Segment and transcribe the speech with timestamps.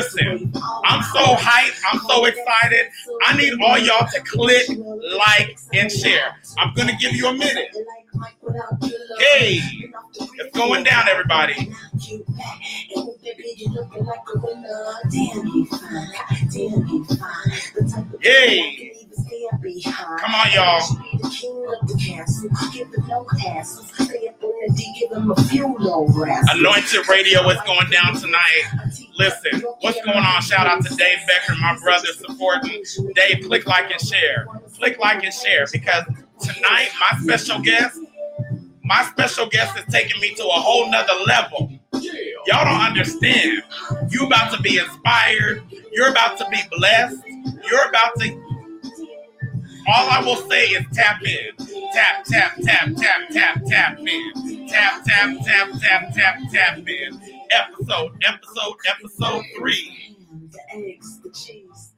[0.00, 0.50] Listen,
[0.84, 1.78] I'm so hyped.
[1.92, 2.86] I'm so excited.
[3.26, 4.66] I need all y'all to click,
[5.18, 6.36] like, and share.
[6.58, 7.68] I'm going to give you a minute.
[9.18, 9.60] Hey,
[10.38, 11.70] it's going down, everybody.
[18.22, 18.92] Hey.
[20.18, 20.82] Come on, y'all.
[26.52, 28.64] Anointed Radio is going down tonight.
[29.20, 30.40] Listen, what's going on?
[30.40, 32.82] Shout out to Dave Becker, my brother, supporting.
[33.14, 34.46] Dave, click like and share.
[34.78, 36.04] Click like and share because
[36.40, 38.00] tonight, my special guest,
[38.82, 41.70] my special guest is taking me to a whole nother level.
[42.46, 43.62] Y'all don't understand.
[44.08, 45.64] You about to be inspired.
[45.92, 47.22] You're about to be blessed.
[47.70, 48.49] You're about to
[49.92, 51.66] all I will say is tap in.
[51.92, 54.68] Tap, tap, tap, tap, tap, tap in.
[54.68, 57.20] Tap, tap, tap, tap, tap, tap in.
[57.50, 60.16] Episode, episode, episode three.
[60.50, 61.94] The eggs, the cheese.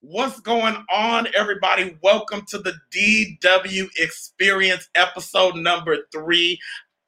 [0.00, 1.96] What's going on, everybody?
[2.02, 6.58] Welcome to the DW Experience, episode number three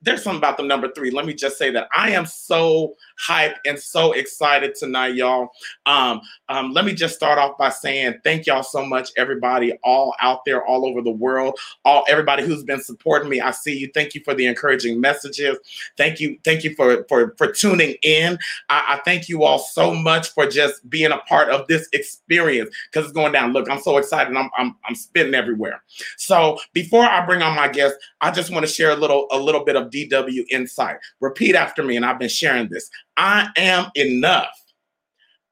[0.03, 1.11] there's something about the number three.
[1.11, 5.51] Let me just say that I am so hyped and so excited tonight, y'all.
[5.87, 10.15] Um, um, let me just start off by saying thank y'all so much, everybody, all
[10.21, 13.41] out there, all over the world, all everybody who's been supporting me.
[13.41, 13.91] I see you.
[13.95, 15.59] Thank you for the encouraging messages.
[15.97, 18.39] Thank you, thank you for for for tuning in.
[18.69, 22.75] I, I thank you all so much for just being a part of this experience
[22.91, 23.53] because it's going down.
[23.53, 24.37] Look, I'm so excited.
[24.37, 25.83] I'm I'm I'm spitting everywhere.
[26.17, 29.39] So before I bring on my guest, I just want to share a little a
[29.39, 30.97] little bit of DW insight.
[31.21, 32.91] Repeat after me, and I've been sharing this.
[33.17, 34.59] I am enough.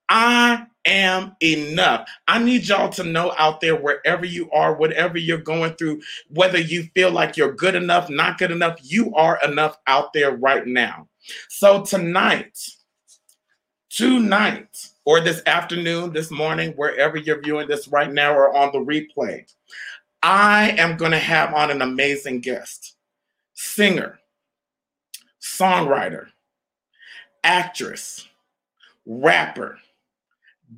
[0.08, 2.08] I am enough.
[2.26, 6.58] I need y'all to know out there, wherever you are, whatever you're going through, whether
[6.58, 10.66] you feel like you're good enough, not good enough, you are enough out there right
[10.66, 11.08] now.
[11.48, 12.58] So tonight,
[13.90, 18.78] tonight, or this afternoon, this morning, wherever you're viewing this right now or on the
[18.78, 19.44] replay,
[20.22, 22.96] I am going to have on an amazing guest,
[23.54, 24.18] singer,
[25.40, 26.28] songwriter,
[27.44, 28.28] actress,
[29.06, 29.78] rapper,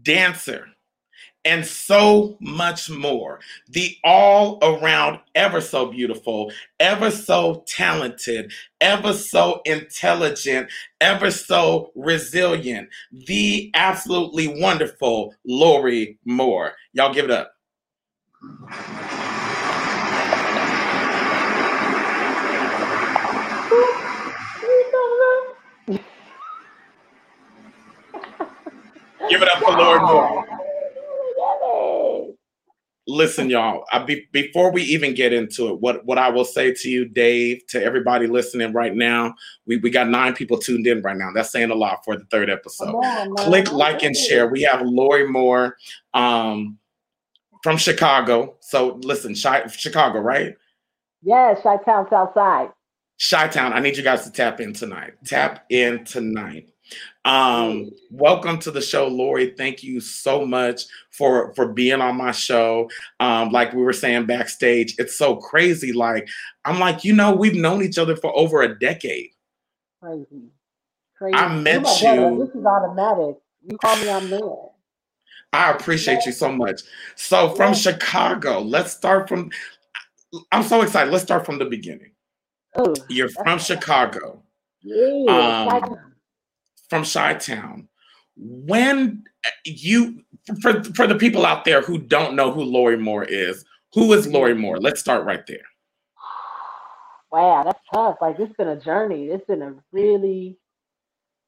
[0.03, 0.69] dancer,
[1.45, 3.41] and so much more.
[3.69, 12.89] The all around, ever so beautiful, ever so talented, ever so intelligent, ever so resilient,
[13.13, 16.75] the absolutely wonderful Lori Moore.
[16.93, 17.53] Y'all give it up.
[29.29, 30.47] Give it up for Lori Moore.
[33.09, 33.85] Listen, y'all.
[33.93, 37.05] I be, before we even get into it, what what I will say to you,
[37.05, 39.35] Dave, to everybody listening right now,
[39.67, 41.31] we, we got nine people tuned in right now.
[41.35, 42.95] That's saying a lot for the third episode.
[42.95, 44.47] On, Click like and share.
[44.47, 45.77] We have Lori Moore
[46.15, 46.79] um,
[47.65, 48.57] from Chicago.
[48.61, 50.55] So listen, Chi- Chicago, right?
[51.23, 52.71] Yes, Chi-Town Southside.
[53.31, 55.15] Chi-Town, I need you guys to tap in tonight.
[55.25, 56.72] Tap in tonight.
[57.25, 59.55] Um, welcome to the show, Lori.
[59.57, 62.91] Thank you so much for for being on my show.
[63.21, 65.93] Um, like we were saying backstage, it's so crazy.
[65.93, 66.29] Like
[66.65, 69.31] I'm like, you know, we've known each other for over a decade.
[70.03, 70.49] Crazy,
[71.17, 71.35] crazy.
[71.35, 72.45] I met you.
[72.45, 73.37] This is automatic.
[73.65, 74.41] You call me, I'm there.
[75.53, 76.81] I appreciate you so much.
[77.15, 77.79] So from yeah.
[77.79, 79.51] Chicago, let's start from.
[80.51, 81.13] I'm so excited.
[81.13, 82.11] Let's start from the beginning.
[82.75, 84.43] Oh, You're from Chicago.
[84.81, 85.79] Yeah.
[85.85, 86.12] Um,
[86.93, 87.89] from Chi Town.
[88.37, 89.25] When
[89.65, 90.23] you
[90.61, 94.27] for for the people out there who don't know who Lori Moore is, who is
[94.27, 94.79] Lori Moore?
[94.79, 95.65] Let's start right there.
[97.31, 98.17] Wow, that's tough.
[98.21, 99.29] Like it's been a journey.
[99.29, 100.59] It's been a really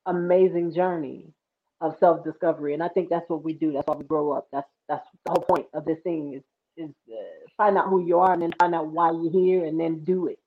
[0.06, 1.35] amazing journey
[1.82, 3.73] of self discovery, and I think that's what we do.
[3.73, 4.49] That's why we grow up.
[4.50, 6.43] That's that's the whole point of this thing is
[6.79, 9.79] is uh, find out who you are and then find out why you're here and
[9.79, 10.38] then do it.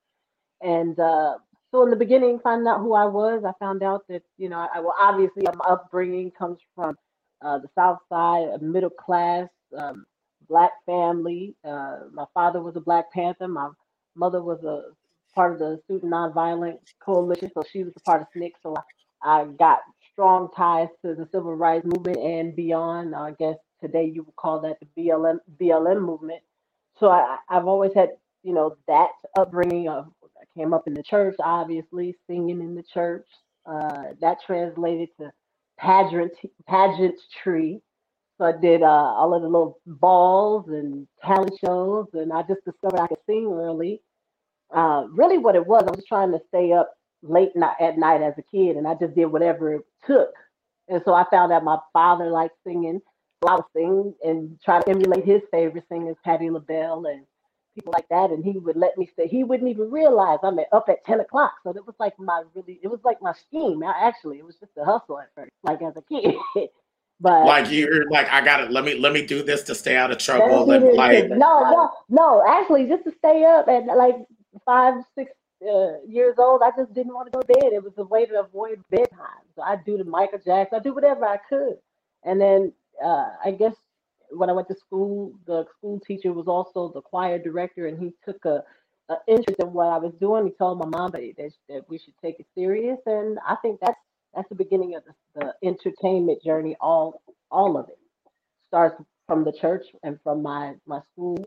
[0.60, 1.38] And uh,
[1.72, 4.68] so in the beginning, finding out who I was, I found out that you know,
[4.74, 6.96] I well obviously my upbringing comes from
[7.44, 10.06] uh, the South Side, a middle class um,
[10.48, 11.54] black family.
[11.64, 13.48] Uh, my father was a Black Panther.
[13.48, 13.70] My
[14.16, 14.92] mother was a
[15.34, 18.52] part of the Student Nonviolent Coalition, so she was a part of SNCC.
[18.62, 18.76] So
[19.22, 19.80] I, I got
[20.12, 23.14] strong ties to the civil rights movement and beyond.
[23.14, 26.40] I guess today you would call that the BLM BLM movement.
[27.00, 28.10] So I, I've always had
[28.42, 30.08] you know that upbringing of
[30.58, 33.28] came up in the church, obviously, singing in the church.
[33.66, 35.30] Uh, that translated to
[35.78, 36.32] pageant
[36.68, 37.82] pageantry.
[38.38, 42.64] So I did uh, all of the little balls and talent shows, and I just
[42.64, 44.02] discovered I could sing early.
[44.74, 47.50] uh, really what it was, I was trying to stay up late
[47.80, 50.30] at night as a kid, and I just did whatever it took.
[50.88, 53.00] And so I found out my father liked singing,
[53.42, 57.22] so I was singing and try to emulate his favorite singers, Patti LaBelle and
[57.78, 58.30] people like that.
[58.30, 59.28] And he would let me stay.
[59.28, 61.54] He wouldn't even realize I'm up at ten o'clock.
[61.62, 63.82] So it was like my really, it was like my scheme.
[63.82, 66.34] Actually, it was just a hustle at first, like as a kid.
[67.20, 69.96] But like you're like I got to let me let me do this to stay
[69.96, 70.64] out of trouble.
[70.66, 72.44] Let, like no, no, no.
[72.48, 74.14] Actually, just to stay up at like
[74.64, 75.32] five, six
[75.62, 77.72] uh, years old, I just didn't want to go to bed.
[77.72, 79.42] It was a way to avoid bedtime.
[79.56, 80.78] So I do the Michael Jackson.
[80.78, 81.78] I do whatever I could.
[82.22, 82.72] And then
[83.04, 83.74] uh, I guess
[84.30, 88.12] when I went to school, the school teacher was also the choir director, and he
[88.24, 88.62] took a,
[89.08, 90.46] a interest in what I was doing.
[90.46, 93.98] He told my mom that, that we should take it serious, and I think that's
[94.34, 96.76] that's the beginning of the, the entertainment journey.
[96.80, 97.98] All all of it
[98.66, 101.38] starts from the church and from my my school.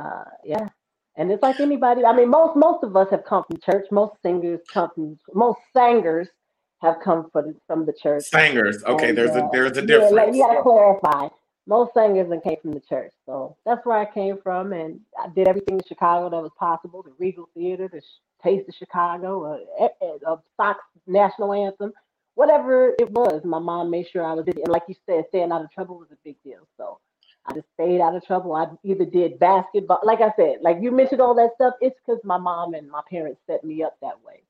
[0.00, 0.68] Uh, yeah,
[1.16, 2.04] and it's like anybody.
[2.04, 3.86] I mean, most most of us have come from church.
[3.90, 6.28] Most singers come from most singers
[6.82, 8.24] have come from from the church.
[8.24, 9.10] Singers, okay.
[9.10, 10.12] And, there's uh, a there's a difference.
[10.14, 11.28] Yeah, you got to clarify.
[11.70, 15.28] Most singers and came from the church, so that's where I came from, and I
[15.28, 17.00] did everything in Chicago that was possible.
[17.00, 18.02] The Regal Theater, the
[18.42, 21.92] Taste of Chicago, a, a, a Sox national anthem,
[22.34, 23.42] whatever it was.
[23.44, 26.08] My mom made sure I was, and like you said, staying out of trouble was
[26.10, 26.66] a big deal.
[26.76, 26.98] So
[27.46, 28.52] I just stayed out of trouble.
[28.54, 31.74] I either did basketball, like I said, like you mentioned all that stuff.
[31.80, 34.42] It's because my mom and my parents set me up that way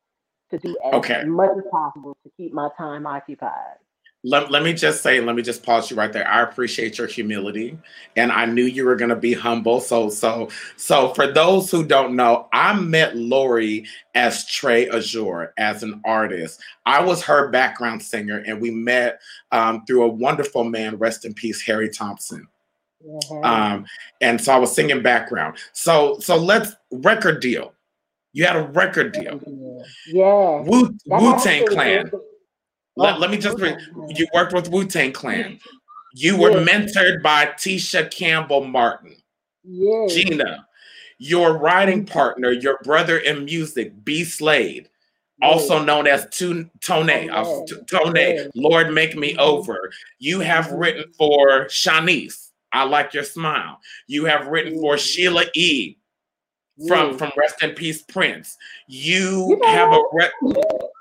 [0.53, 1.25] to do as okay.
[1.25, 3.77] much as possible to keep my time occupied.
[4.23, 6.29] Let, let me just say, let me just pause you right there.
[6.29, 7.79] I appreciate your humility,
[8.17, 9.81] and I knew you were going to be humble.
[9.81, 15.83] So, so, so for those who don't know, I met Lori as Trey Azure as
[15.83, 16.61] an artist.
[16.85, 19.21] I was her background singer, and we met
[19.53, 22.47] um, through a wonderful man, rest in peace, Harry Thompson.
[23.03, 23.43] Mm-hmm.
[23.43, 23.87] Um,
[24.21, 25.57] and so I was singing background.
[25.73, 27.73] So, so let's record deal.
[28.35, 29.41] You had a record deal.
[30.07, 30.61] Yeah.
[30.61, 32.11] Wu Wu Tang Clan.
[33.00, 33.79] Let, let me just read.
[34.08, 35.58] You worked with Wu Tang Clan.
[36.12, 36.64] You were yeah.
[36.64, 39.14] mentored by Tisha Campbell Martin.
[39.62, 40.06] Yeah.
[40.08, 40.67] Gina,
[41.19, 44.88] your writing partner, your brother in music, B Slade,
[45.41, 45.49] yeah.
[45.49, 47.44] also known as Tone, Tone, uh,
[47.88, 48.49] Tone, yeah.
[48.56, 49.41] Lord Make Me mm-hmm.
[49.41, 49.93] Over.
[50.19, 50.79] You have mm-hmm.
[50.79, 52.49] written for Shanice.
[52.73, 53.79] I like your smile.
[54.08, 54.99] You have written for mm-hmm.
[54.99, 55.97] Sheila E.
[56.88, 58.56] From from Rest in Peace Prince.
[58.88, 60.31] You, you know have a re-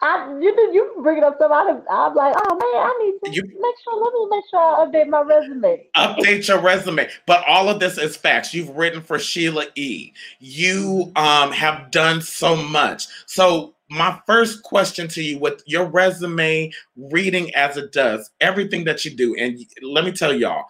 [0.00, 3.18] I you did you bring it up so I I'm like, oh man, I need
[3.24, 5.88] to you, make sure let me make sure I update my resume.
[5.96, 7.08] Update your resume.
[7.26, 8.54] But all of this is facts.
[8.54, 10.12] You've written for Sheila E.
[10.38, 13.06] You um have done so much.
[13.26, 19.04] So my first question to you with your resume reading as it does, everything that
[19.04, 20.66] you do, and let me tell y'all,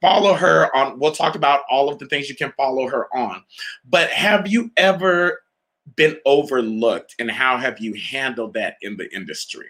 [0.00, 3.42] follow her on we'll talk about all of the things you can follow her on
[3.88, 5.41] but have you ever
[5.96, 9.66] been overlooked and how have you handled that in the industry?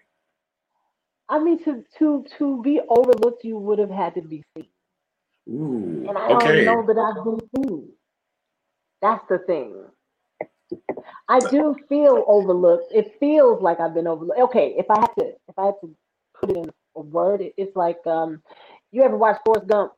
[1.28, 4.66] I mean, to to to be overlooked, you would have had to be seen.
[5.48, 6.64] Ooh, and I okay.
[6.64, 7.88] don't know that I've been seen.
[9.00, 9.84] That's the thing.
[11.28, 12.92] I do feel overlooked.
[12.94, 14.40] It feels like I've been overlooked.
[14.40, 15.94] Okay, if I had to, if I had to
[16.38, 18.42] put it in a word, it's like um,
[18.90, 19.92] you ever watch Forrest Gump?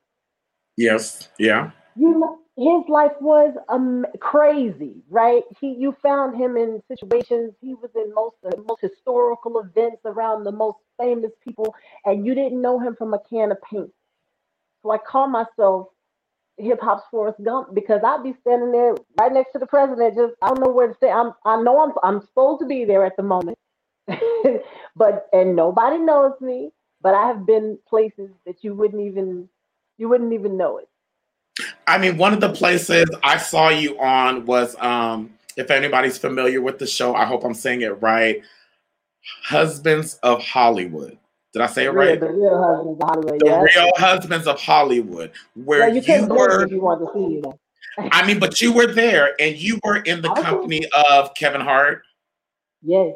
[0.77, 1.29] Yes.
[1.39, 1.71] Yeah.
[1.97, 5.43] You his life was um, crazy, right?
[5.61, 7.55] He, you found him in situations.
[7.61, 8.37] He was in most
[8.67, 11.75] most historical events around the most famous people,
[12.05, 13.91] and you didn't know him from a can of paint.
[14.83, 15.89] So I call myself
[16.59, 20.17] hip hop's Forrest Gump because I'd be standing there right next to the president.
[20.17, 21.11] Just I don't know where to stay.
[21.11, 23.59] I'm I know I'm I'm supposed to be there at the moment,
[24.97, 26.71] but and nobody knows me.
[27.03, 29.49] But I have been places that you wouldn't even
[29.99, 30.89] you wouldn't even know it.
[31.87, 36.61] I mean, one of the places I saw you on was, um, if anybody's familiar
[36.61, 38.43] with the show, I hope I'm saying it right.
[39.43, 41.19] Husbands of Hollywood.
[41.53, 42.21] Did I say it right?
[42.21, 43.41] Yeah, the real husbands of Hollywood.
[43.41, 43.77] The yes.
[43.77, 46.65] real husbands of Hollywood, where you, you were.
[46.65, 48.11] If you want to see it.
[48.13, 52.03] I mean, but you were there, and you were in the company of Kevin Hart.
[52.83, 53.15] Yes.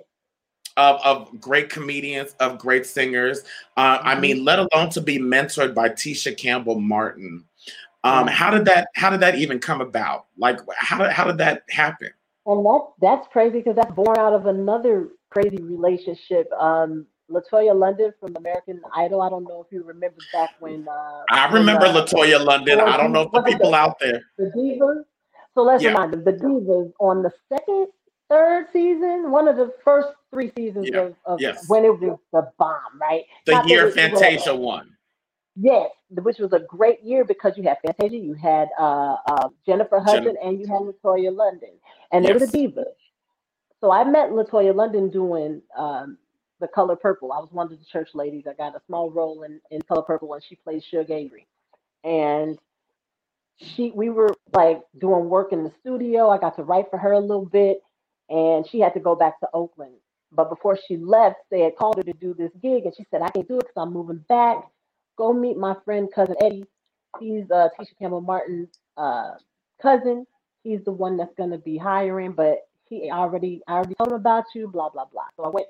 [0.77, 3.43] Of, of great comedians, of great singers.
[3.77, 4.09] Uh, mm-hmm.
[4.09, 7.45] I mean, let alone to be mentored by Tisha Campbell Martin.
[8.09, 10.27] Um, how did that how did that even come about?
[10.37, 12.11] Like how did how did that happen?
[12.47, 16.51] And that's that's crazy because that's born out of another crazy relationship.
[16.53, 19.21] Um, Latoya London from American Idol.
[19.21, 20.89] I don't know if you remember back when.
[20.89, 22.81] Uh, I remember when, uh, Latoya London.
[22.81, 24.23] I don't know if the people the, out there.
[24.39, 25.05] The Divas.
[25.55, 25.91] So let's yeah.
[25.91, 27.89] remind them the Divas on the second,
[28.31, 31.01] third season, one of the first three seasons yeah.
[31.01, 31.69] of, of yes.
[31.69, 33.25] when it was the bomb, right?
[33.47, 34.97] The Not year Fantasia won.
[35.61, 39.99] Yes, which was a great year because you had Fantasia, you had uh, uh, Jennifer
[39.99, 41.71] Hudson, and you had LaToya London,
[42.13, 42.29] and yes.
[42.29, 42.85] they were the divas.
[43.81, 46.17] So I met LaToya London doing um,
[46.61, 47.33] the Color Purple.
[47.33, 48.45] I was one of the church ladies.
[48.49, 51.49] I got a small role in, in Color Purple when she played Shug Avery,
[52.05, 52.57] and
[53.57, 56.29] she we were like doing work in the studio.
[56.29, 57.83] I got to write for her a little bit,
[58.29, 59.95] and she had to go back to Oakland.
[60.31, 63.23] But before she left, they had called her to do this gig, and she said,
[63.23, 64.63] "I can't do it because I'm moving back.
[65.19, 66.65] Go meet my friend cousin Eddie.
[67.21, 69.33] He's uh, Tisha Campbell Martin's uh,
[69.83, 70.27] cousin.
[70.65, 74.17] He's the one that's going to be hiring, but he already I already told him
[74.17, 74.69] about you.
[74.69, 75.25] Blah blah blah.
[75.37, 75.69] So I went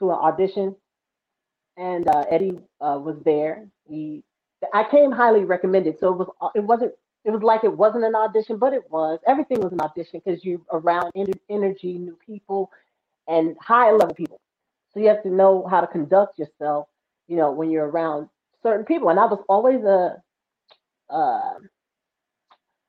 [0.00, 0.76] to an audition,
[1.78, 3.66] and uh, Eddie uh, was there.
[3.88, 4.24] He
[4.74, 6.92] I came highly recommended, so it was it wasn't
[7.24, 9.18] it was like it wasn't an audition, but it was.
[9.26, 11.12] Everything was an audition because you're around
[11.50, 12.70] energy, new people,
[13.28, 14.40] and high level people.
[14.92, 16.88] So you have to know how to conduct yourself,
[17.28, 18.28] you know, when you're around
[18.64, 19.10] certain people.
[19.10, 20.16] And I was always a,
[21.10, 21.54] uh,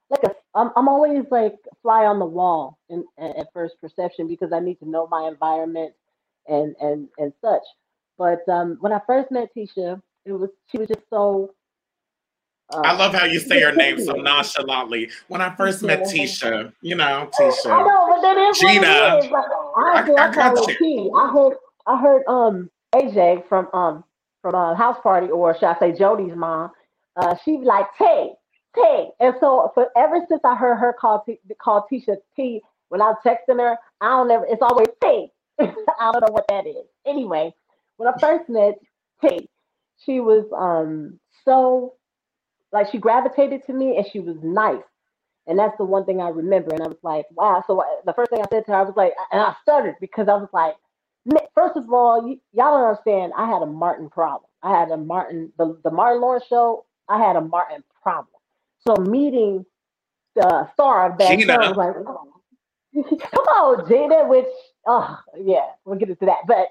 [0.09, 4.51] like a, I'm, I'm always like fly on the wall in, at first perception because
[4.53, 5.93] I need to know my environment
[6.47, 7.63] and and and such.
[8.17, 11.51] But um, when I first met Tisha, it was she was just so
[12.73, 15.09] uh, I love how you say her name so nonchalantly.
[15.27, 17.71] When I first met Tisha, you know, Tisha.
[17.71, 19.17] I know, but that is Gina.
[19.17, 19.31] It is.
[19.31, 19.45] Like,
[19.77, 21.13] I, I, I got you.
[21.15, 24.03] I heard, I heard um AJ from um
[24.45, 26.69] from a house party, or should I say Jody's mom?
[27.15, 28.29] Uh, she was like Tay,
[28.75, 33.01] Tay, and so for ever since I heard her call T, call Tisha T when
[33.01, 34.45] I'm texting her, I don't ever.
[34.47, 35.31] It's always Tay.
[35.59, 35.65] I
[36.11, 36.85] don't know what that is.
[37.07, 37.55] Anyway,
[37.97, 38.75] when I first met
[39.19, 39.49] T,
[40.05, 41.95] she was um so
[42.71, 44.83] like she gravitated to me and she was nice.
[45.47, 46.71] And that's the one thing I remember.
[46.71, 47.63] And I was like, wow.
[47.65, 49.95] So uh, the first thing I said to her, I was like, and I stuttered
[50.01, 50.75] because I was like,
[51.55, 53.33] first of all, y'all don't understand.
[53.37, 54.49] I had a Martin problem.
[54.61, 58.27] I had a Martin, the, the Martin Lawrence show, I had a Martin problem.
[58.87, 59.65] So meeting
[60.35, 61.53] the star of that Gina.
[61.53, 62.31] show was like, oh.
[63.19, 64.45] come on, Gina, which,
[64.87, 66.39] oh, yeah, we'll get into that.
[66.47, 66.69] But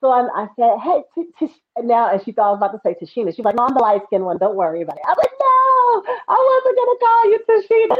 [0.00, 2.80] so I, I said, hey, t- t- now, and she thought I was about to
[2.84, 3.34] say Tichina.
[3.34, 4.38] She's like, no, I'm the light skinned one.
[4.38, 5.02] Don't worry about it.
[5.04, 7.94] I was like, no, I wasn't going to call you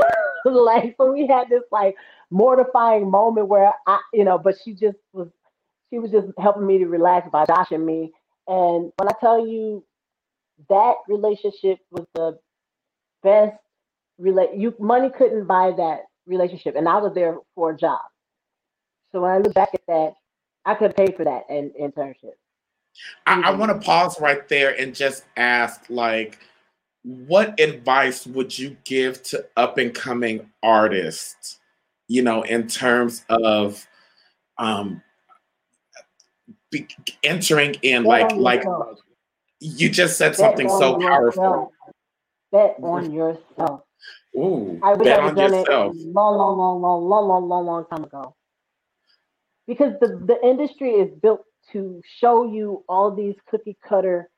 [0.46, 0.64] Tichina.
[0.64, 1.96] like, so we had this like
[2.30, 5.28] mortifying moment where I, you know, but she just was,
[5.90, 8.12] she was just helping me to relax by joshing me.
[8.46, 9.84] And when I tell you
[10.68, 12.38] that relationship was the
[13.22, 13.56] best
[14.18, 18.00] relate you money couldn't buy that relationship and I was there for a job.
[19.12, 20.14] So when I look back at that,
[20.64, 22.34] I could pay for that in internship.
[23.26, 26.38] I, I want to pause right there and just ask, like,
[27.02, 31.58] what advice would you give to up and coming artists?
[32.08, 33.86] You know, in terms of
[34.58, 35.02] um,
[36.70, 36.86] be,
[37.22, 38.64] entering in, bet like, like
[39.60, 41.72] you just said something so powerful.
[42.52, 43.82] Bet on yourself.
[44.36, 45.96] Ooh, I bet on yourself.
[45.96, 48.34] long, long, long, long, long, long, long, long time ago
[49.68, 54.28] because the, the industry is built to show you all these cookie cutter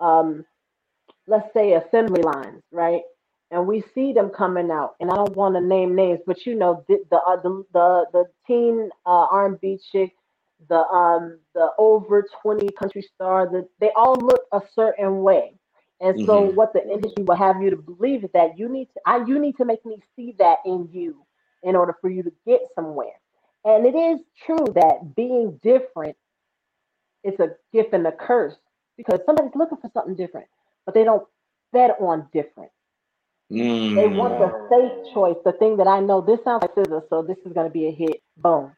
[0.00, 0.44] um,
[1.26, 3.02] let's say assembly lines right
[3.52, 6.54] and we see them coming out and i don't want to name names but you
[6.54, 10.12] know the the uh, the, the, the teen uh, r&b chick
[10.68, 15.54] the um the over 20 country star that they all look a certain way
[16.00, 16.26] and mm-hmm.
[16.26, 19.24] so what the industry will have you to believe is that you need to I,
[19.24, 21.24] you need to make me see that in you
[21.62, 23.14] in order for you to get somewhere
[23.64, 26.16] and it is true that being different
[27.24, 28.54] is a gift and a curse
[28.96, 30.46] because somebody's looking for something different,
[30.84, 31.26] but they don't
[31.72, 32.70] bet on different.
[33.50, 33.94] Mm.
[33.94, 34.68] They want the mm.
[34.68, 37.66] safe choice, the thing that I know this sounds like scissors, so this is going
[37.66, 38.22] to be a hit.
[38.36, 38.72] Boom.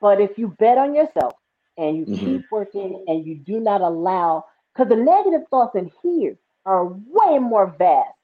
[0.00, 1.34] But if you bet on yourself
[1.76, 2.24] and you mm-hmm.
[2.24, 7.38] keep working and you do not allow, because the negative thoughts in here are way
[7.38, 8.14] more vast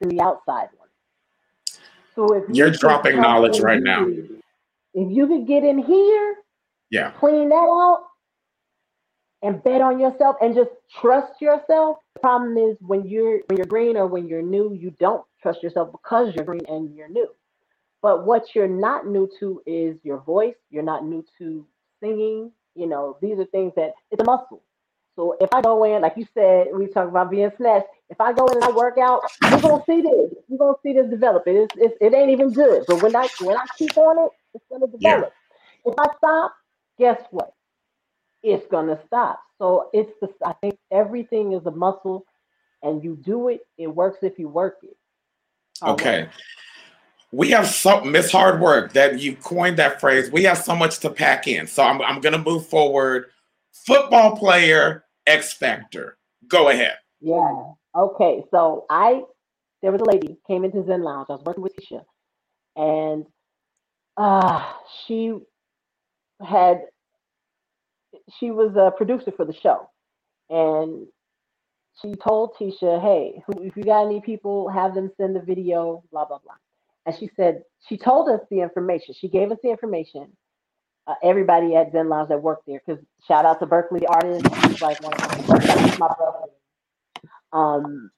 [0.00, 1.80] than the outside ones.
[2.14, 6.36] So if you're dropping knowledge right now, if you could get in here,
[6.90, 8.04] yeah, clean that out,
[9.42, 11.98] and bet on yourself and just trust yourself.
[12.14, 15.62] The problem is when you're when you're green or when you're new, you don't trust
[15.62, 17.28] yourself because you're green and you're new.
[18.06, 20.54] But what you're not new to is your voice.
[20.70, 21.66] You're not new to
[22.00, 22.52] singing.
[22.76, 24.62] You know, these are things that it's a muscle.
[25.16, 27.88] So if I go in, like you said, we talk about being snatched.
[28.08, 30.32] If I go in and I work out, you're gonna see this.
[30.48, 31.48] You're gonna see this develop.
[31.48, 31.68] It is.
[31.74, 32.84] It's, it ain't even good.
[32.86, 35.32] But when I when I keep on it, it's going to develop.
[35.84, 35.92] Yeah.
[35.92, 36.54] If I stop,
[37.00, 37.54] guess what?
[38.44, 39.40] It's going to stop.
[39.58, 42.24] So it's the, I think everything is a muscle
[42.84, 44.96] and you do it, it works if you work it.
[45.82, 46.28] okay.
[47.32, 50.30] We have so Miss Hard Work that you coined that phrase.
[50.30, 51.66] We have so much to pack in.
[51.66, 53.26] So I'm, I'm to move forward.
[53.72, 56.16] Football player, X Factor.
[56.48, 56.94] Go ahead.
[57.20, 57.72] Yeah.
[57.96, 58.44] Okay.
[58.50, 59.22] So I,
[59.82, 61.26] there was a lady came into Zen Lounge.
[61.28, 62.02] I was working with Tisha,
[62.76, 63.26] and
[64.16, 64.72] uh,
[65.06, 65.34] she
[66.44, 66.82] had,
[68.38, 69.90] she was a producer for the show,
[70.48, 71.06] and
[72.00, 76.24] she told Tisha, "Hey, if you got any people, have them send the video, blah
[76.24, 76.54] blah blah."
[77.06, 79.14] And she said she told us the information.
[79.18, 80.36] She gave us the information.
[81.06, 85.00] Uh, everybody at Zen Lounge that worked there, because shout out to Berkeley artists like
[85.00, 86.48] one of my, brother.
[87.52, 88.10] Um,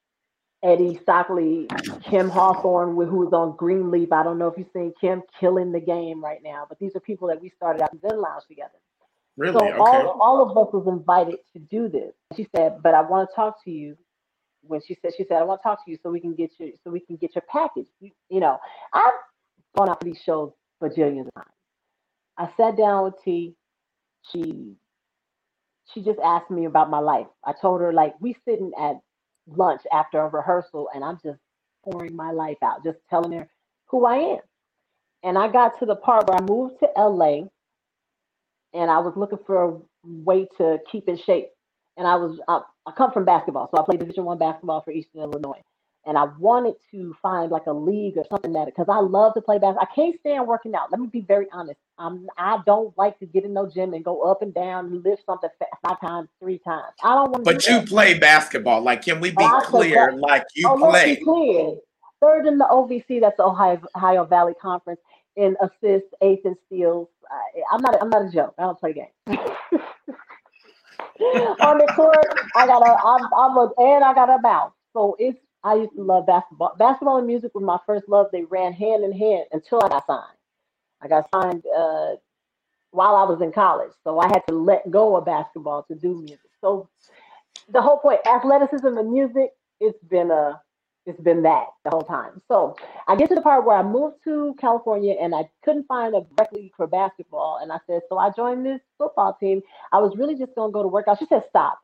[0.62, 1.68] Eddie Stockley,
[2.02, 4.10] Kim Hawthorne, who was on Greenleaf.
[4.10, 7.00] I don't know if you've seen Kim killing the game right now, but these are
[7.00, 8.78] people that we started out in Zen Lounge together.
[9.36, 9.52] Really?
[9.52, 9.78] So okay.
[9.78, 12.12] all, all of us was invited to do this.
[12.36, 13.96] She said, but I want to talk to you.
[14.68, 16.52] When she said, she said, I want to talk to you so we can get
[16.58, 17.86] you, so we can get your package.
[18.00, 18.58] You, you know,
[18.92, 19.12] I've
[19.76, 21.48] gone out to these shows bajillions of times.
[22.38, 23.54] I sat down with T.
[24.32, 24.74] She,
[25.92, 27.26] she just asked me about my life.
[27.44, 28.96] I told her like we sitting at
[29.48, 31.40] lunch after a rehearsal, and I'm just
[31.84, 33.48] pouring my life out, just telling her
[33.86, 34.40] who I am.
[35.24, 37.48] And I got to the part where I moved to LA
[38.74, 41.48] and I was looking for a way to keep in shape.
[41.98, 44.92] And I was I, I come from basketball, so I played Division One basketball for
[44.92, 45.60] Eastern Illinois,
[46.06, 49.42] and I wanted to find like a league or something that because I love to
[49.42, 49.88] play basketball.
[49.90, 50.92] I can't stand working out.
[50.92, 51.80] Let me be very honest.
[51.98, 55.04] I'm I don't like to get in no gym and go up and down and
[55.04, 55.50] lift something
[55.86, 56.94] five times, three times.
[57.02, 57.44] I don't want.
[57.44, 57.88] To But you that.
[57.88, 58.80] play basketball.
[58.80, 60.12] Like, can we be oh, clear?
[60.12, 61.16] Like you oh, play.
[61.16, 61.74] clear.
[62.20, 65.00] Third in the OVC, that's the Ohio, Ohio Valley Conference
[65.36, 67.08] in assists, eighth in steals.
[67.30, 68.00] I, am not.
[68.00, 68.54] I'm not a joke.
[68.58, 69.10] I don't play games.
[71.20, 72.26] On the court,
[72.56, 72.96] I got a.
[73.04, 74.74] I'm, I'm a, and I got a bounce.
[74.92, 75.38] So it's.
[75.64, 76.74] I used to love basketball.
[76.78, 78.26] Basketball and music were my first love.
[78.32, 80.38] They ran hand in hand until I got signed.
[81.02, 82.16] I got signed uh,
[82.90, 86.14] while I was in college, so I had to let go of basketball to do
[86.16, 86.50] music.
[86.60, 86.88] So
[87.68, 89.50] the whole point, athleticism and music,
[89.80, 90.60] it's been a
[91.08, 92.40] it's been that the whole time.
[92.48, 96.14] So I get to the part where I moved to California and I couldn't find
[96.14, 97.60] a rec league for basketball.
[97.62, 99.62] And I said, so I joined this football team.
[99.92, 101.18] I was really just gonna go to work out.
[101.18, 101.78] She said, stop.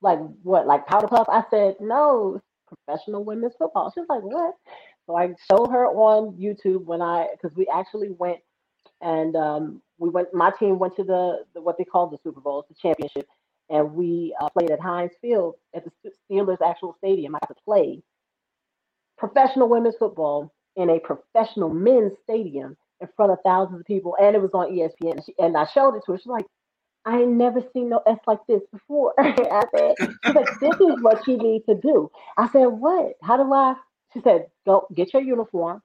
[0.00, 0.66] Like what?
[0.66, 1.28] Like powder puff?
[1.28, 3.92] I said, no, professional women's football.
[3.92, 4.54] She was like, what?
[5.06, 8.38] So I showed her on YouTube when I because we actually went
[9.00, 10.32] and um, we went.
[10.32, 13.26] My team went to the, the what they call the Super Bowl, the championship,
[13.68, 17.34] and we uh, played at Heinz Field at the Steelers' actual stadium.
[17.34, 18.02] I got to play
[19.18, 24.34] professional women's football in a professional men's stadium in front of thousands of people, and
[24.34, 25.12] it was on ESPN.
[25.16, 26.18] And, she, and I showed it to her.
[26.18, 26.46] She's like,
[27.04, 29.12] I ain't never seen no S like this before.
[29.18, 29.94] I said,
[30.24, 32.10] she's like, this is what you need to do.
[32.38, 33.14] I said, what?
[33.22, 33.74] How do I?
[34.12, 35.82] She said, go get your uniform,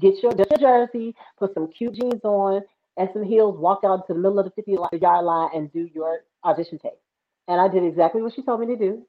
[0.00, 2.62] get your, get your jersey, put some cute jeans on
[2.96, 5.88] and some heels, walk out to the middle of the 50 yard line and do
[5.92, 6.92] your audition tape.
[7.48, 9.06] And I did exactly what she told me to do.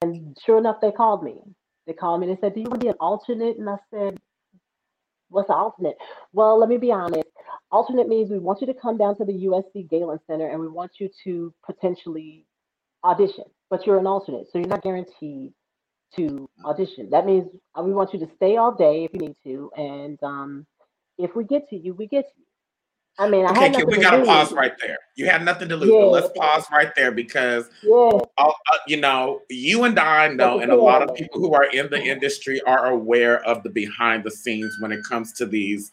[0.00, 1.34] And sure enough, they called me.
[1.86, 3.58] They called me and they said, Do you want to be an alternate?
[3.58, 4.18] And I said,
[5.28, 5.96] What's an alternate?
[6.32, 7.28] Well, let me be honest.
[7.70, 10.68] Alternate means we want you to come down to the USC Galen Center and we
[10.68, 12.44] want you to potentially
[13.02, 14.46] audition, but you're an alternate.
[14.52, 15.52] So you're not guaranteed
[16.16, 17.08] to audition.
[17.10, 19.70] That means uh, we want you to stay all day if you need to.
[19.76, 20.66] And um,
[21.18, 22.44] if we get to you, we get to you.
[23.18, 24.98] I mean, I okay, we got to pause right there.
[25.16, 26.00] You had nothing to lose, yeah.
[26.00, 28.20] but let's pause right there because, yeah.
[28.38, 28.52] uh,
[28.86, 32.02] you know, you and I know, and a lot of people who are in the
[32.02, 35.92] industry are aware of the behind the scenes when it comes to these,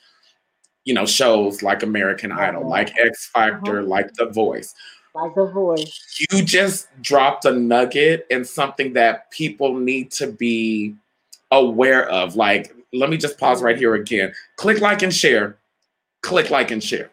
[0.86, 3.88] you know, shows like American Idol, like X Factor, uh-huh.
[3.88, 4.74] like The Voice.
[5.14, 6.28] Like The Voice.
[6.32, 10.96] You just dropped a nugget and something that people need to be
[11.52, 12.38] aware of.
[12.38, 14.34] Like, let me just pause right here again.
[14.56, 15.59] Click like and share
[16.22, 17.12] click like and share.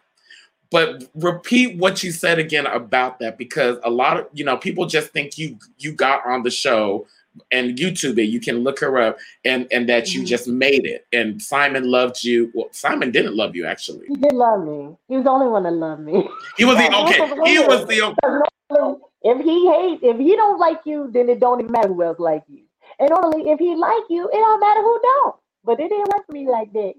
[0.69, 4.85] But repeat what you said again about that because a lot of you know people
[4.85, 7.07] just think you you got on the show
[7.51, 8.25] and youtube it.
[8.25, 10.27] You can look her up and and that you mm-hmm.
[10.27, 11.07] just made it.
[11.13, 12.51] And simon loved you.
[12.53, 14.07] Well simon didn't love you actually.
[14.07, 14.97] He did love me.
[15.07, 16.27] He was the only one that loved me.
[16.57, 17.49] He was the okay.
[17.49, 18.99] He was the okay.
[19.23, 22.19] if he hates if he don't like you then it don't even matter who else
[22.19, 22.63] like you.
[22.99, 25.35] And only if he like you it don't matter who don't.
[25.63, 26.93] But it didn't work for me like that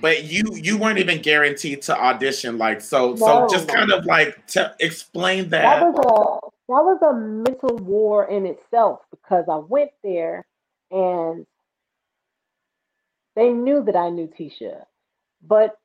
[0.00, 3.16] but you you weren't even guaranteed to audition like so no.
[3.16, 5.82] so just kind of like to explain that that.
[5.82, 10.46] was a that was a mental war in itself because i went there
[10.90, 11.46] and
[13.34, 14.84] they knew that i knew tisha
[15.46, 15.76] but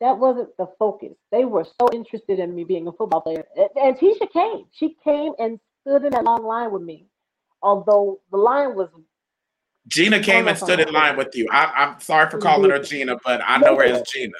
[0.00, 1.12] that wasn't the focus.
[1.30, 3.44] They were so interested in me being a football player.
[3.54, 4.64] And, and tisha came.
[4.72, 7.06] She came and stood in that long line with me
[7.62, 8.88] although the line was
[9.88, 11.46] Gina came and stood in line with you.
[11.50, 14.32] I, am sorry for calling her Gina, but I know her as Gina.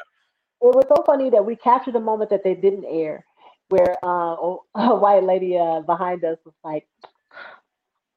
[0.60, 3.24] It was so funny that we captured a moment that they didn't air,
[3.68, 4.36] where uh,
[4.76, 6.86] a white lady uh, behind us was like,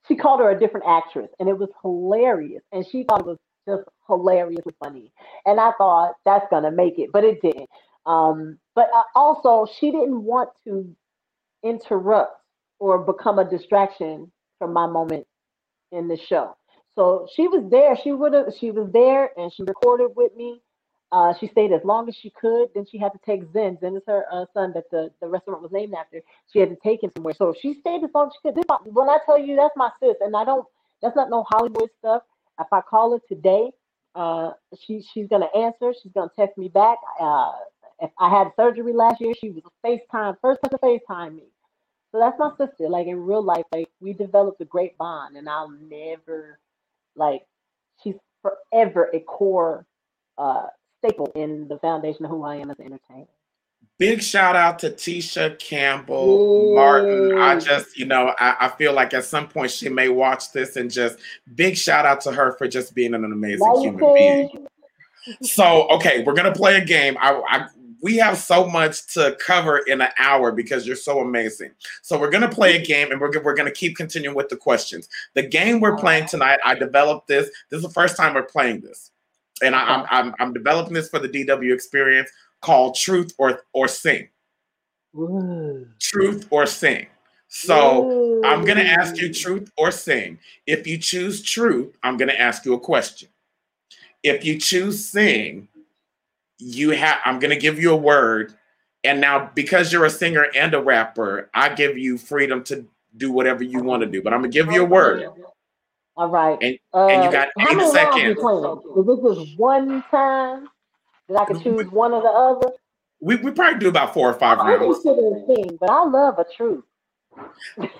[0.07, 2.61] she called her a different actress, and it was hilarious.
[2.71, 5.11] And she thought it was just hilariously funny.
[5.47, 7.69] And I thought that's gonna make it, but it didn't.
[8.05, 10.95] Um, but uh, also, she didn't want to
[11.63, 12.39] interrupt
[12.77, 15.25] or become a distraction from my moment
[15.91, 16.55] in the show.
[16.95, 17.97] So she was there.
[18.03, 18.53] She would have.
[18.59, 20.61] She was there, and she recorded with me.
[21.11, 22.69] Uh, she stayed as long as she could.
[22.73, 23.77] Then she had to take Zen.
[23.79, 26.21] Zen is her uh, son that the, the restaurant was named after.
[26.51, 27.33] She had to take him somewhere.
[27.37, 28.55] So she stayed as long as she could.
[28.55, 30.65] This, when I tell you that's my sis, and I don't.
[31.01, 32.23] That's not no Hollywood stuff.
[32.59, 33.71] If I call her today,
[34.15, 35.93] uh, she she's gonna answer.
[36.01, 36.97] She's gonna text me back.
[37.19, 37.51] Uh,
[38.01, 41.43] if I had surgery last year, she was a FaceTime first person to FaceTime me.
[42.11, 42.89] So that's my sister.
[42.89, 46.59] Like in real life, like we developed a great bond, and I'll never
[47.15, 47.41] like
[48.03, 49.85] she's forever a core
[50.37, 50.67] uh,
[50.99, 53.27] staple in the foundation of who I am as an entertainer.
[53.97, 56.75] Big shout out to Tisha Campbell Yay.
[56.75, 57.37] Martin.
[57.37, 60.75] I just, you know, I, I, feel like at some point she may watch this
[60.75, 61.17] and just
[61.55, 64.67] big shout out to her for just being an amazing human being.
[65.41, 67.15] So, okay, we're gonna play a game.
[67.21, 67.67] I, I
[68.01, 71.71] we have so much to cover in an hour because you're so amazing.
[72.01, 75.09] So we're gonna play a game and we're, we're gonna keep continuing with the questions.
[75.33, 77.49] The game we're playing tonight, I developed this.
[77.69, 79.11] This is the first time we're playing this,
[79.61, 82.29] and I, am I'm, I'm developing this for the DW experience
[82.61, 84.29] called Truth or or Sing.
[85.15, 85.87] Ooh.
[85.99, 87.07] Truth or Sing.
[87.47, 88.41] So Ooh.
[88.43, 90.39] I'm gonna ask you truth or sing.
[90.67, 93.29] If you choose truth, I'm gonna ask you a question.
[94.23, 95.69] If you choose sing,
[96.65, 98.53] you have i'm going to give you a word.
[99.03, 102.85] And now because you're a singer and a rapper i give you freedom to
[103.17, 105.29] do whatever you want to do but i'm going to give you a word.
[106.17, 106.57] All right.
[106.61, 108.39] And, uh, and you got eight seconds.
[108.39, 110.69] is this just one time
[111.27, 112.71] that i can choose one or the other?
[113.19, 115.03] We, we probably do about four or five I rounds.
[115.03, 116.83] thing, but i love a truth.
[117.77, 117.91] Let's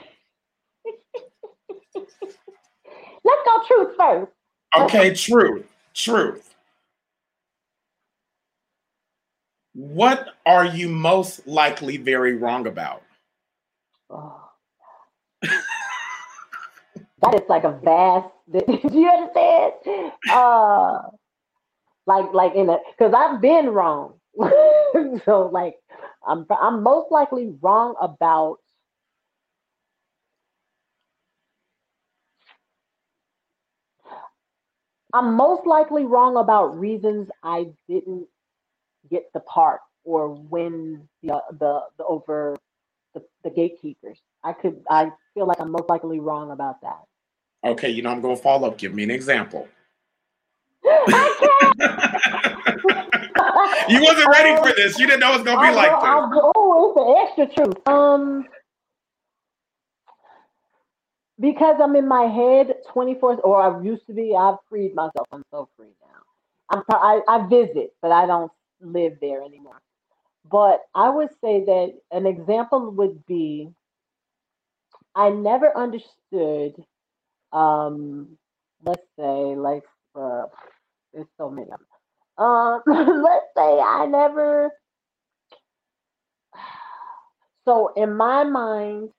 [3.46, 4.32] go truth first.
[4.78, 6.55] Okay truth truth
[9.76, 13.04] What are you most likely very wrong about?
[14.10, 14.42] Oh.
[15.42, 18.30] that is like a vast.
[18.52, 18.64] Do
[18.98, 19.74] you understand?
[20.32, 21.00] Uh,
[22.08, 24.14] like like in a because I've been wrong.
[25.26, 25.76] so like
[26.26, 28.60] I'm I'm most likely wrong about
[35.14, 38.28] I'm most likely wrong about reasons I didn't
[39.10, 42.56] get the part or win the uh, the, the over
[43.14, 44.20] the, the gatekeepers.
[44.44, 47.00] I could I feel like I'm most likely wrong about that.
[47.64, 48.78] Okay, you know I'm going to follow up.
[48.78, 49.68] Give me an example.
[50.86, 50.92] you
[54.04, 55.00] wasn't ready um, for this.
[55.00, 56.40] You didn't know it was gonna be I'll like go, this.
[56.56, 57.88] oh, it's the extra truth.
[57.88, 58.48] Um,
[61.40, 64.36] because I'm in my head 24, or I used to be.
[64.36, 65.28] I've freed myself.
[65.32, 66.22] I'm so free now.
[66.70, 66.84] I'm.
[66.90, 68.52] I, I visit, but I don't
[68.86, 69.82] live there anymore.
[70.50, 73.70] But I would say that an example would be
[75.16, 76.76] I never understood,
[77.54, 78.38] um,
[78.84, 79.84] let's say, like,
[80.16, 80.44] uh,
[81.14, 82.46] there's so many of them.
[82.46, 82.82] Um,
[83.24, 84.72] let's say I never.
[87.66, 89.10] So in my mind,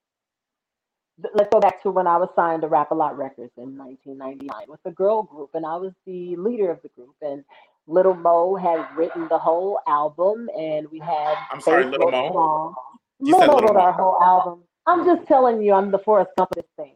[1.35, 4.67] let's go back to when I was signed to Rap a Lot Records in 1999
[4.69, 7.15] with a girl group, and I was the leader of the group.
[7.23, 7.45] And
[7.87, 11.35] Little Mo had written the whole album, and we had.
[11.53, 12.33] I'm sorry, Little Mo.
[12.33, 12.75] Song.
[13.21, 14.63] You Little Mo wrote our whole album.
[14.87, 16.95] I'm just telling you, I'm the Forrest Gump of this thing.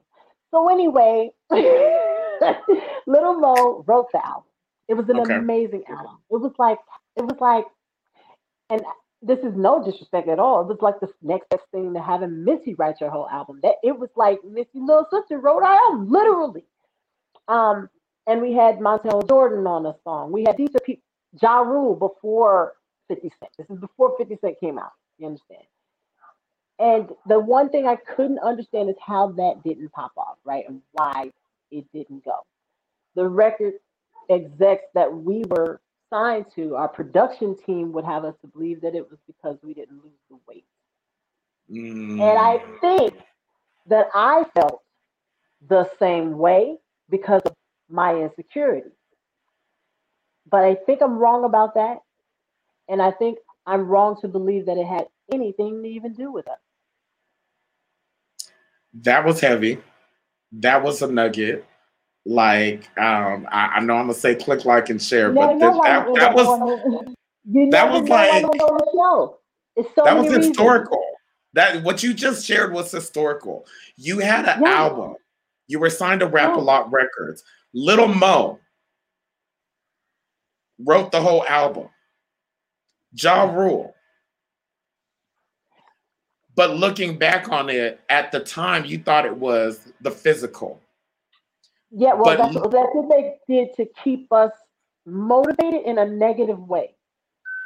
[0.51, 4.45] So anyway, Little Mo wrote the album.
[4.89, 5.37] It was an okay.
[5.37, 6.19] amazing album.
[6.31, 6.79] It was like
[7.17, 7.65] it was like,
[8.69, 8.83] and
[9.23, 10.63] this is no disrespect at all.
[10.63, 13.61] It was like the next best thing to having Missy write your whole album.
[13.63, 16.65] That it was like Missy little sister wrote our album, literally.
[17.47, 17.89] Um,
[18.27, 20.33] and we had Montell Jordan on a song.
[20.33, 21.03] We had these are people,
[21.41, 22.75] Ja Rule before
[23.09, 23.53] 50 Cent.
[23.59, 24.93] This is before 50 Cent came out.
[25.19, 25.63] You understand?
[26.79, 30.65] And the one thing I couldn't understand is how that didn't pop off, right?
[30.67, 31.31] And why
[31.71, 32.39] it didn't go.
[33.15, 33.75] The record
[34.31, 38.95] execs that we were signed to, our production team would have us to believe that
[38.95, 40.65] it was because we didn't lose the weight.
[41.71, 42.21] Mm.
[42.21, 42.81] And I mm.
[42.81, 43.15] think
[43.87, 44.83] that I felt
[45.69, 46.77] the same way
[47.11, 47.55] because of
[47.91, 48.93] my insecurities.
[50.51, 51.99] But I think I'm wrong about that.
[52.89, 56.49] And I think I'm wrong to believe that it had anything to even do with
[56.49, 56.59] us.
[58.95, 59.79] That was heavy.
[60.53, 61.65] That was a nugget.
[62.27, 66.07] Like, um, I, I know I'm gonna say click, like, and share, but this, that,
[66.17, 67.15] that was
[67.71, 68.45] that was like
[69.95, 71.03] so that was historical.
[71.55, 73.67] That what you just shared was historical.
[73.97, 74.71] You had an yeah.
[74.71, 75.17] album
[75.67, 77.43] You were signed to Rap a Lot Records.
[77.73, 78.59] Little Mo
[80.79, 81.89] wrote the whole album.
[83.13, 83.95] Ja Rule.
[86.55, 90.81] But looking back on it, at the time, you thought it was the physical.
[91.91, 94.53] Yeah, well, that's, that's what they did to keep us
[95.07, 96.95] motivated in a negative way.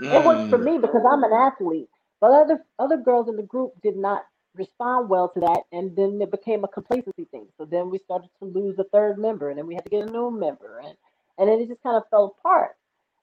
[0.01, 0.12] Mm.
[0.12, 0.64] It worked for mm.
[0.64, 1.88] me because I'm an athlete,
[2.21, 4.25] but other other girls in the group did not
[4.57, 7.47] respond well to that, and then it became a complacency thing.
[7.59, 10.09] So then we started to lose a third member, and then we had to get
[10.09, 10.97] a new member, and
[11.38, 12.77] and then it just kind of fell apart.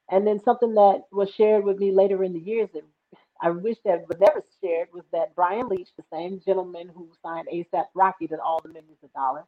[0.10, 2.84] And then something that was shared with me later in the years that
[3.42, 7.48] I wish that was never shared was that Bryan Leach, the same gentleman who signed
[7.54, 9.46] ASAP Rocky to all the millions of dollars,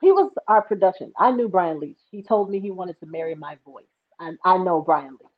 [0.00, 1.12] he was our production.
[1.18, 2.00] I knew Bryan Leach.
[2.10, 3.84] He told me he wanted to marry my voice.
[4.20, 5.30] I, I know Bryan Leach.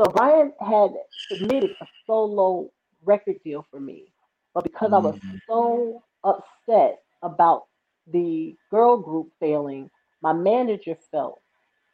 [0.00, 0.90] So Bryan had
[1.30, 2.70] submitted a solo
[3.04, 4.11] record deal for me
[4.54, 4.92] but because.
[4.92, 5.36] I was mm-hmm.
[5.48, 7.64] so upset about
[8.10, 9.90] the girl group failing,
[10.22, 11.40] my manager felt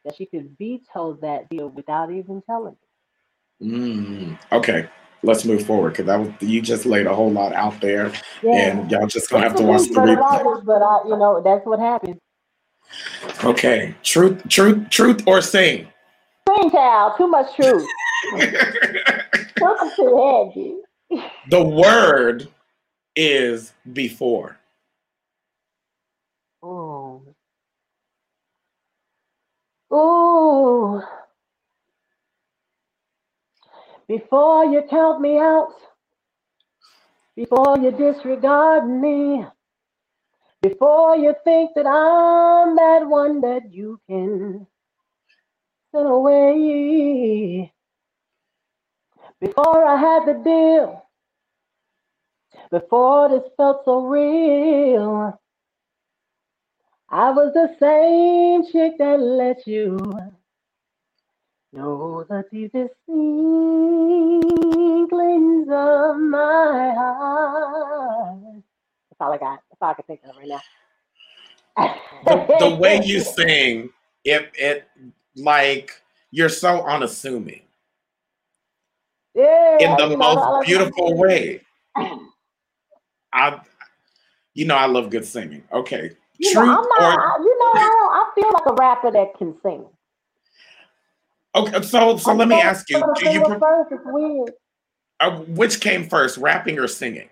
[0.04, 2.76] that she could veto that deal without even telling
[3.60, 3.68] me.
[3.70, 4.88] Mm, okay,
[5.22, 8.70] let's move forward because that was you just laid a whole lot out there, yeah.
[8.70, 10.64] and y'all just gonna have to watch the replay.
[10.64, 12.20] But I, you know, that's what happened.
[13.44, 15.88] Okay, truth, truth, truth, or sing.
[16.48, 17.14] Sing, child.
[17.18, 17.86] Too much truth.
[19.96, 20.76] too heavy
[21.48, 22.48] the word
[23.16, 24.58] is before.
[26.62, 27.22] Oh.
[29.90, 31.02] Oh.
[34.06, 35.74] Before you count me out,
[37.36, 39.44] before you disregard me,
[40.62, 44.66] before you think that I'm that one that you can
[45.92, 47.72] send away,
[49.40, 51.05] before I had the deal,
[52.70, 55.40] before this felt so real,
[57.09, 59.96] I was the same chick that let you
[61.72, 63.38] know the deepest inklings
[65.70, 68.38] of my heart.
[69.11, 69.61] That's all I got.
[69.70, 70.61] That's all I can think of right now.
[72.27, 73.90] the, the way you sing,
[74.24, 74.88] it it
[75.37, 75.92] like
[76.33, 77.62] you're so unassuming
[79.38, 81.61] yeah, in the most beautiful way.
[83.33, 83.61] I,
[84.55, 85.62] you know, I love good singing.
[85.72, 89.37] Okay, you Truth know, I'm not, or, you know, I, feel like a rapper that
[89.37, 89.87] can sing.
[91.55, 93.92] Okay, so so let me ask you: Do you first?
[93.92, 94.53] It's weird.
[95.20, 97.29] Uh, which came first, rapping or singing?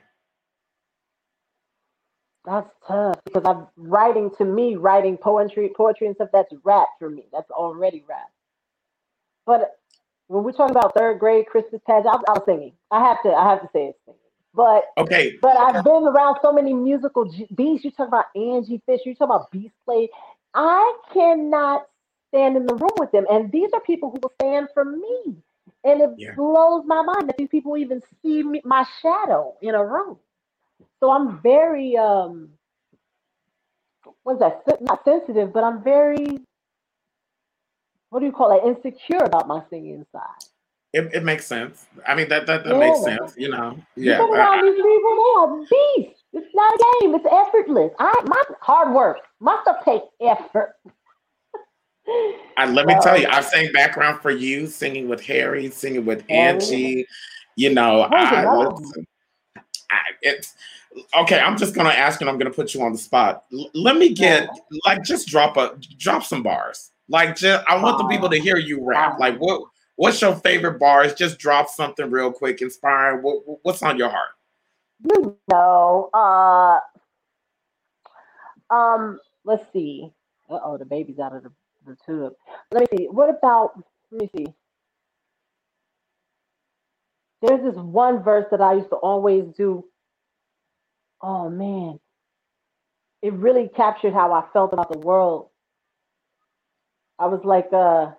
[2.45, 6.29] That's tough because I'm writing to me, writing poetry, poetry and stuff.
[6.33, 7.27] That's rap for me.
[7.33, 8.29] That's already rap.
[9.47, 9.73] But
[10.29, 12.73] when we're talking about third grade Christmas pageant, I, I was singing.
[12.91, 14.21] I have to, I have to say it's singing.
[14.55, 17.85] But okay, but I've been around so many musical beats.
[17.85, 19.03] You talk about Angie Fisher.
[19.07, 20.09] You talk about B Slade.
[20.55, 21.87] I cannot
[22.29, 25.37] stand in the room with them, and these are people who will stand for me.
[25.85, 26.35] And it yeah.
[26.35, 30.19] blows my mind that these people even see me, my shadow in a room.
[31.01, 32.49] So I'm very um,
[34.23, 34.63] what's that?
[34.81, 36.41] Not sensitive, but I'm very
[38.11, 38.67] what do you call it?
[38.67, 40.23] Insecure about my singing side.
[40.93, 41.87] It, it makes sense.
[42.07, 42.79] I mean that that, that yeah.
[42.79, 43.35] makes sense.
[43.37, 44.19] You know, yeah.
[44.19, 46.23] You these people, they are beasts.
[46.33, 47.15] It's not a game.
[47.15, 47.93] It's effortless.
[47.99, 49.19] I my hard work.
[49.41, 50.77] My stuff takes effort.
[52.57, 56.25] And let me tell you, I sang background for you, singing with Harry, singing with
[56.31, 57.07] Angie.
[57.57, 58.45] You know, I,
[59.91, 60.55] I it's
[61.19, 61.41] okay.
[61.41, 63.45] I'm just gonna ask and I'm gonna put you on the spot.
[63.53, 64.49] L- let me get
[64.85, 66.93] like just drop a drop some bars.
[67.09, 69.19] Like, just I want the people to hear you rap.
[69.19, 69.63] Like, what
[69.97, 71.15] What's your favorite bars?
[71.15, 73.23] Just drop something real quick, inspiring.
[73.23, 74.29] What, what's on your heart?
[75.03, 76.79] You know, uh,
[78.71, 80.13] um, let's see.
[80.51, 81.53] oh, the baby's out of the,
[81.87, 82.35] the tube.
[82.71, 83.05] Let me see.
[83.07, 83.83] What about?
[84.11, 84.47] Let me see.
[87.43, 89.85] There's this one verse that I used to always do.
[91.23, 91.99] Oh man,
[93.23, 95.49] it really captured how I felt about the world.
[97.19, 98.13] I was like, uh,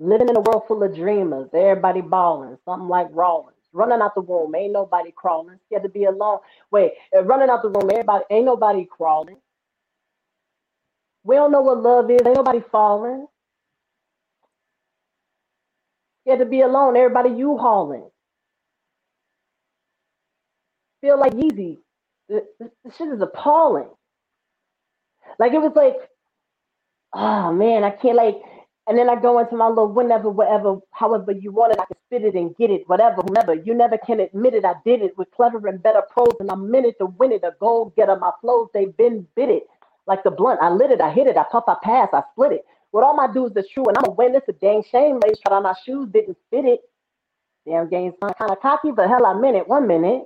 [0.00, 4.22] living in a world full of dreamers, everybody balling, something like Rawlings, running out the
[4.22, 5.58] room, ain't nobody crawling.
[5.66, 6.40] Scared to be alone.
[6.72, 9.38] Wait, uh, running out the room, everybody ain't nobody crawling.
[11.24, 13.26] We don't know what love is, ain't nobody falling.
[16.24, 18.10] Scared to be alone, everybody you hauling.
[21.02, 21.80] Feel like easy.
[22.28, 23.88] This, this shit is appalling.
[25.38, 25.96] Like it was like,
[27.14, 28.36] oh man, I can't like
[28.88, 31.96] and then I go into my little whenever, whatever, however you want it, I can
[32.06, 33.54] spit it and get it, whatever, whomever.
[33.54, 34.64] You never can admit it.
[34.64, 37.44] I did it with clever and better pros, and I'm in it to win it.
[37.44, 39.64] A goal getter, my flows, they've been bit it.
[40.06, 40.60] like the blunt.
[40.60, 42.64] I lit it, I hit it, I puff, I pass, I split it.
[42.90, 45.20] With all my dudes that's true, and I'm gonna win this a dang shame.
[45.22, 46.80] Ladies tried on my shoes, didn't fit it.
[47.66, 49.68] Damn game's kind of cocky, but hell, I meant it.
[49.68, 50.24] One minute.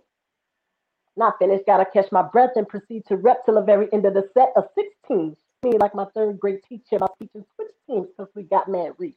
[1.15, 4.15] Not finished, gotta catch my breath and proceed to rep till the very end of
[4.15, 5.37] the set of 16.
[5.63, 9.17] Me like my third grade teacher about teaching switch teams because we got mad reach.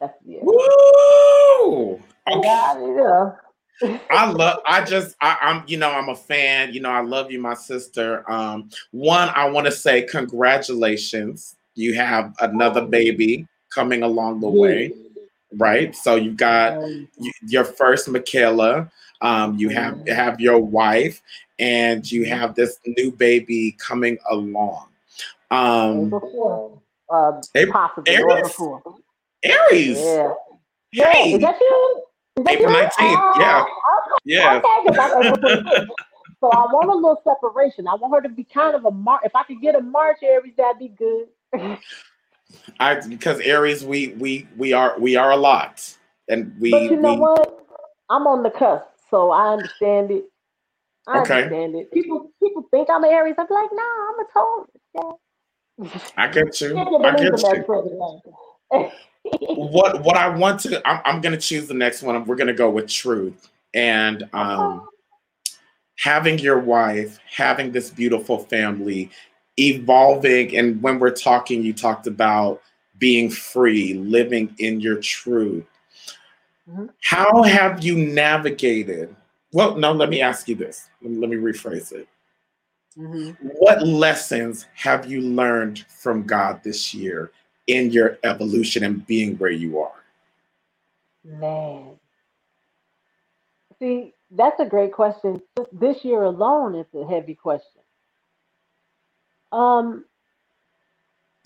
[0.00, 0.40] That's yeah.
[0.42, 2.00] Woo!
[2.30, 2.42] Okay.
[2.42, 3.30] Yeah,
[3.82, 3.98] yeah.
[4.10, 4.60] I love.
[4.66, 5.16] I just.
[5.20, 5.90] I, am You know.
[5.90, 6.72] I'm a fan.
[6.72, 6.90] You know.
[6.90, 8.28] I love you, my sister.
[8.30, 8.70] Um.
[8.92, 9.30] One.
[9.34, 11.56] I want to say congratulations.
[11.74, 14.92] You have another baby coming along the way,
[15.56, 15.94] right?
[15.94, 16.78] So you got
[17.46, 18.90] your first Michaela.
[19.24, 19.58] Um.
[19.58, 21.20] You have have your wife,
[21.58, 24.86] and you have this new baby coming along.
[25.50, 26.10] Um.
[26.10, 28.56] Before, uh, possibly Aries.
[29.42, 29.98] Aries.
[29.98, 30.32] Yeah.
[30.92, 31.30] Hey.
[31.30, 32.02] Yeah, is that you?
[32.48, 32.90] April 19th.
[32.98, 33.64] Oh,
[34.24, 34.62] yeah.
[34.86, 35.84] Yeah.
[36.40, 37.88] So I want a little separation.
[37.88, 39.22] I want her to be kind of a March.
[39.24, 41.28] If I could get a March Aries, that'd be good.
[42.78, 45.96] I because Aries, we we we are we are a lot,
[46.28, 46.70] and we.
[46.70, 47.66] But you know we, what?
[48.10, 50.24] I'm on the cusp, so I understand it.
[51.06, 51.44] I okay.
[51.44, 51.92] understand it.
[51.92, 53.34] People people think I'm an Aries.
[53.38, 54.70] I'm like, nah, I'm a Taurus.
[54.94, 55.12] Yeah.
[56.16, 56.78] I get you.
[56.78, 57.40] I get
[58.70, 58.90] you
[59.56, 62.24] what what I want to I'm, I'm going to choose the next one.
[62.24, 64.86] We're going to go with truth and um,
[65.98, 69.10] having your wife, having this beautiful family,
[69.58, 70.56] evolving.
[70.56, 72.62] And when we're talking, you talked about
[72.98, 75.64] being free, living in your truth.
[76.68, 76.86] Mm-hmm.
[77.02, 79.14] How have you navigated?
[79.52, 80.88] Well, no, let me ask you this.
[81.02, 82.08] Let me, rephrase it.
[82.98, 83.48] Mm-hmm.
[83.58, 87.32] What lessons have you learned from God this year
[87.66, 90.04] in your evolution and being where you are?
[91.24, 91.90] Man.
[93.78, 95.40] See, that's a great question.
[95.72, 97.82] This year alone is a heavy question.
[99.52, 100.04] Um,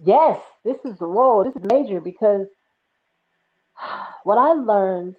[0.04, 2.46] yes, this is whoa, this is major because
[4.25, 5.17] what I learned,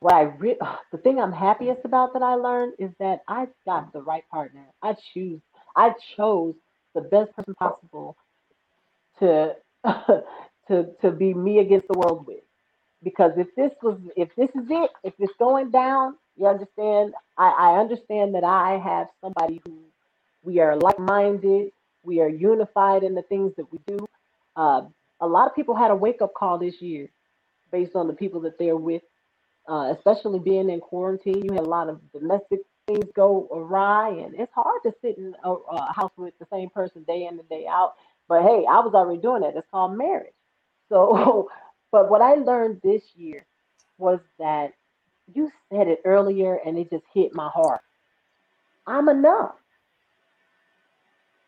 [0.00, 0.58] what I re-
[0.92, 4.66] the thing I'm happiest about that I learned is that I got the right partner.
[4.82, 5.40] I choose,
[5.76, 6.54] I chose
[6.94, 8.16] the best person possible
[9.20, 9.54] to
[10.68, 12.40] to to be me against the world with.
[13.02, 17.50] Because if this was if this is it, if it's going down, you understand, I,
[17.50, 19.78] I understand that I have somebody who
[20.44, 21.72] we are like-minded,
[22.04, 23.98] we are unified in the things that we do.
[24.56, 24.82] Uh,
[25.20, 27.08] a lot of people had a wake-up call this year
[27.70, 29.02] based on the people that they're with,
[29.68, 31.44] uh, especially being in quarantine.
[31.44, 35.34] You had a lot of domestic things go awry, and it's hard to sit in
[35.44, 37.94] a, a house with the same person day in and day out
[38.28, 39.56] but hey, I was already doing that.
[39.56, 40.32] It's called marriage.
[40.88, 41.50] So,
[41.90, 43.44] but what I learned this year
[43.98, 44.70] was that
[45.34, 47.80] you said it earlier and it just hit my heart.
[48.86, 49.56] I'm enough.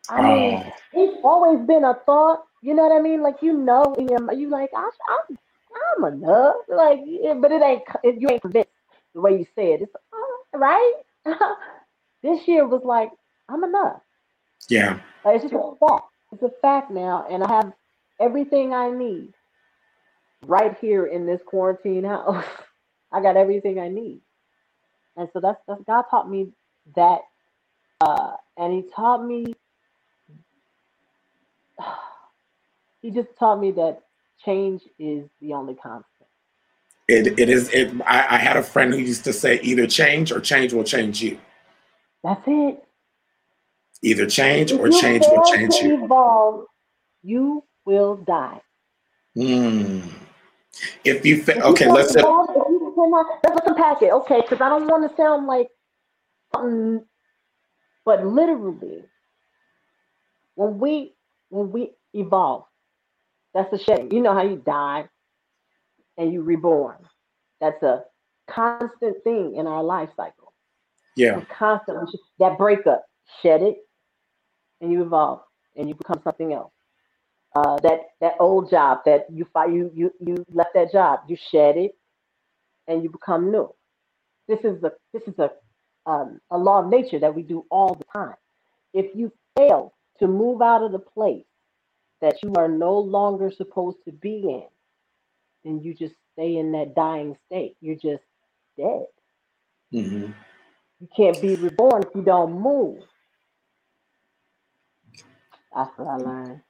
[0.09, 0.71] I mean, oh.
[0.91, 2.43] it's always been a thought.
[2.61, 3.21] You know what I mean?
[3.21, 4.89] Like you know, you like I,
[5.29, 5.37] am
[5.97, 6.55] I'm enough.
[6.67, 6.99] Like,
[7.41, 7.83] but it ain't.
[8.03, 8.69] It, you ain't convinced
[9.13, 9.81] the way you said.
[9.81, 10.93] It's uh, right.
[12.23, 13.11] this year was like
[13.49, 14.01] I'm enough.
[14.69, 14.99] Yeah.
[15.25, 16.05] Like, it's just a fact.
[16.31, 17.73] It's a fact now, and I have
[18.19, 19.33] everything I need
[20.45, 22.45] right here in this quarantine house.
[23.11, 24.21] I got everything I need,
[25.17, 26.49] and so that's, that's God taught me
[26.95, 27.21] that,
[28.01, 29.55] uh, and He taught me.
[33.01, 34.01] He just taught me that
[34.43, 36.05] change is the only constant.
[37.07, 37.69] It, it is.
[37.73, 37.91] It.
[38.05, 41.21] I, I had a friend who used to say, "Either change or change will change
[41.21, 41.39] you."
[42.23, 42.83] That's it.
[44.01, 46.03] Either change if or change will change you.
[46.03, 46.65] Evolve,
[47.23, 48.61] you will die.
[49.35, 50.01] Hmm.
[51.03, 52.15] If you fa- if okay, you let's.
[52.15, 54.41] Evolve, if you cannot, let's unpack it, okay?
[54.41, 55.67] Because I don't want to sound like,
[56.55, 57.03] um,
[58.05, 59.03] but literally,
[60.55, 61.15] when we
[61.49, 62.65] when we evolve,
[63.59, 64.09] that's a shame.
[64.11, 65.09] You know how you die
[66.17, 66.97] and you reborn.
[67.59, 68.05] That's a
[68.49, 70.53] constant thing in our life cycle.
[71.17, 71.43] Yeah.
[71.57, 73.03] Constantly that breakup,
[73.41, 73.77] shed it,
[74.79, 75.41] and you evolve
[75.75, 76.71] and you become something else.
[77.55, 81.35] Uh, that that old job that you fight, you you you left that job, you
[81.51, 81.97] shed it,
[82.87, 83.73] and you become new.
[84.47, 85.51] This is the this is a
[86.05, 88.35] um, a law of nature that we do all the time.
[88.93, 91.43] If you fail to move out of the place
[92.21, 94.63] that you are no longer supposed to be in,
[95.63, 97.75] then you just stay in that dying state.
[97.81, 98.23] You're just
[98.77, 99.05] dead.
[99.93, 100.31] Mm-hmm.
[100.99, 102.99] You can't be reborn if you don't move.
[105.75, 106.61] That's what I learned.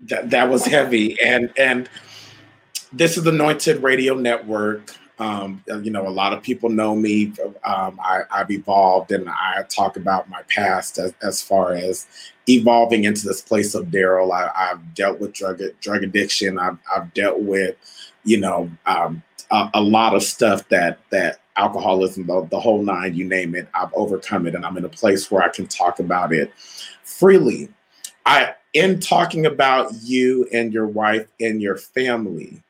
[0.00, 1.88] That that was heavy, and and
[2.92, 4.94] this is Anointed Radio Network.
[5.18, 7.32] Um, you know, a lot of people know me.
[7.64, 12.06] Um, I, have evolved, and I talk about my past as, as far as
[12.48, 14.32] evolving into this place of Daryl.
[14.32, 16.58] I've dealt with drug drug addiction.
[16.58, 17.76] I've, I've dealt with,
[18.24, 23.14] you know, um, a, a, lot of stuff that that alcoholism, the, the whole nine,
[23.14, 23.68] you name it.
[23.72, 26.52] I've overcome it, and I'm in a place where I can talk about it
[27.04, 27.68] freely.
[28.26, 32.63] I in talking about you and your wife and your family,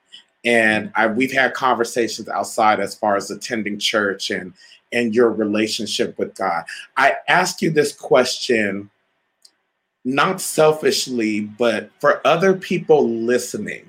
[0.45, 4.53] and I, we've had conversations outside as far as attending church and
[4.93, 6.65] and your relationship with God.
[6.97, 8.91] I ask you this question
[10.05, 13.89] not selfishly, but for other people listening.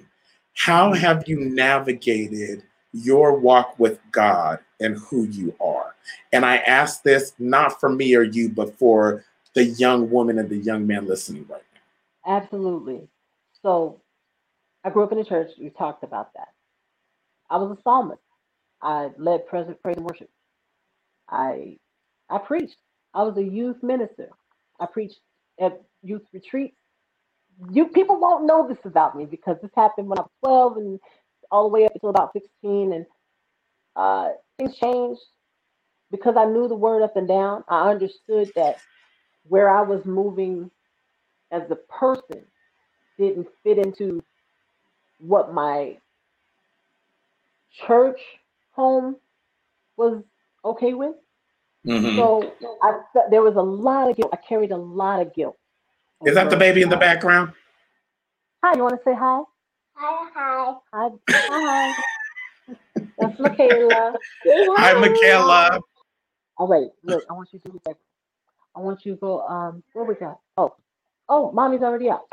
[0.53, 1.01] How mm-hmm.
[1.01, 5.95] have you navigated your walk with God and who you are?
[6.31, 10.49] And I ask this not for me or you, but for the young woman and
[10.49, 12.37] the young man listening right now.
[12.37, 13.07] Absolutely.
[13.61, 13.99] So
[14.85, 15.51] I grew up in the church.
[15.59, 16.49] We talked about that.
[17.49, 18.21] I was a psalmist.
[18.81, 20.29] I led present praise and worship.
[21.29, 21.77] I
[22.29, 22.77] I preached.
[23.13, 24.29] I was a youth minister.
[24.79, 25.19] I preached
[25.59, 26.77] at youth retreats.
[27.71, 30.99] You people won't know this about me because this happened when I was 12 and
[31.51, 33.05] all the way up until about 16, and
[33.95, 34.29] uh,
[34.59, 35.21] things changed
[36.11, 37.63] because I knew the word up and down.
[37.69, 38.77] I understood that
[39.47, 40.71] where I was moving
[41.51, 42.45] as a person
[43.17, 44.23] didn't fit into
[45.19, 45.97] what my
[47.87, 48.19] church
[48.71, 49.15] home
[49.97, 50.23] was
[50.63, 51.15] okay with.
[51.85, 52.17] Mm-hmm.
[52.17, 52.99] So I,
[53.29, 54.31] there was a lot of guilt.
[54.33, 55.57] I carried a lot of guilt.
[56.25, 57.51] Is that the baby in the background?
[58.63, 59.41] Hi, you want to say hi?
[59.93, 60.73] Hi, hi.
[60.93, 61.93] Hi, hi.
[63.19, 64.15] That's Michaela.
[64.45, 65.79] Hi, Michaela.
[66.57, 67.81] Oh wait, look, I want you to do
[68.75, 69.41] I want you to go.
[69.41, 70.39] Um, what we got?
[70.57, 70.73] Oh,
[71.29, 72.27] oh, mommy's already out.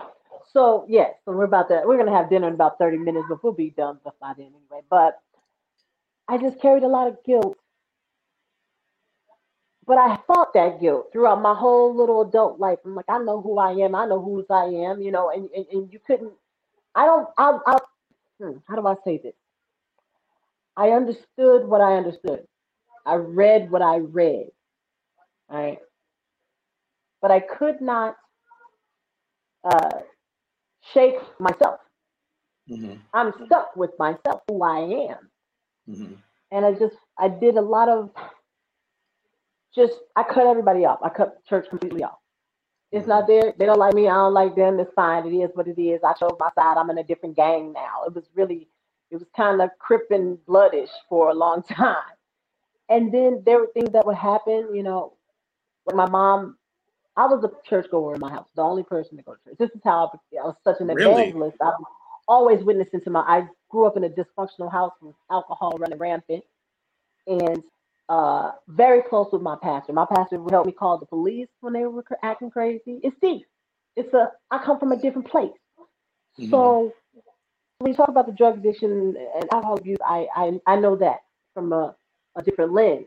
[0.53, 3.43] So yes, so we're about to we're gonna have dinner in about thirty minutes, but
[3.43, 4.83] we'll be done by then anyway.
[4.91, 5.19] But
[6.29, 7.57] I just carried a lot of guilt
[9.87, 12.79] but I fought that guilt throughout my whole little adult life.
[12.85, 13.95] I'm like, I know who I am.
[13.95, 16.33] I know whose I am, you know, and, and, and you couldn't,
[16.95, 17.79] I don't, I, I,
[18.41, 19.35] hmm, how do I say this?
[20.77, 22.47] I understood what I understood.
[23.05, 24.49] I read what I read.
[25.51, 25.79] Right.
[27.21, 28.17] But I could not
[29.65, 29.91] uh,
[30.93, 31.80] shake myself.
[32.70, 32.95] Mm-hmm.
[33.12, 35.30] I'm stuck with myself, who I am.
[35.89, 36.14] Mm-hmm.
[36.51, 38.11] And I just, I did a lot of
[39.74, 40.99] just I cut everybody off.
[41.03, 42.18] I cut church completely off.
[42.91, 43.33] It's not mm-hmm.
[43.33, 43.55] there.
[43.59, 44.09] They don't like me.
[44.09, 44.78] I don't like them.
[44.78, 45.26] It's fine.
[45.26, 46.01] It is what it is.
[46.05, 46.76] I chose my side.
[46.76, 48.05] I'm in a different gang now.
[48.07, 48.68] It was really,
[49.11, 51.97] it was kind of crip and bloodish for a long time.
[52.89, 54.68] And then there were things that would happen.
[54.74, 55.14] You know,
[55.85, 56.59] when my mom,
[57.17, 59.59] I was a churchgoer in my house, the only person to go to church.
[59.59, 61.11] This is how I, I was such an really?
[61.11, 61.57] evangelist.
[61.61, 61.85] I was
[62.27, 63.21] always witnessing to my.
[63.21, 66.45] I grew up in a dysfunctional house with alcohol running rampant,
[67.27, 67.63] and
[68.09, 69.93] uh, very close with my pastor.
[69.93, 73.01] My pastor would help me call the police when they were acting crazy.
[73.03, 73.47] It's deep.
[73.97, 74.31] It's a.
[74.51, 75.53] I come from a different place.
[76.39, 76.51] Mm-hmm.
[76.51, 76.93] So
[77.79, 81.19] when you talk about the drug addiction and alcohol abuse, I I, I know that
[81.53, 81.95] from a,
[82.37, 83.07] a different lens.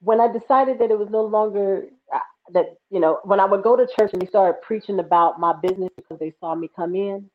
[0.00, 2.18] When I decided that it was no longer uh,
[2.52, 5.54] that you know when I would go to church and they started preaching about my
[5.62, 7.30] business because they saw me come in,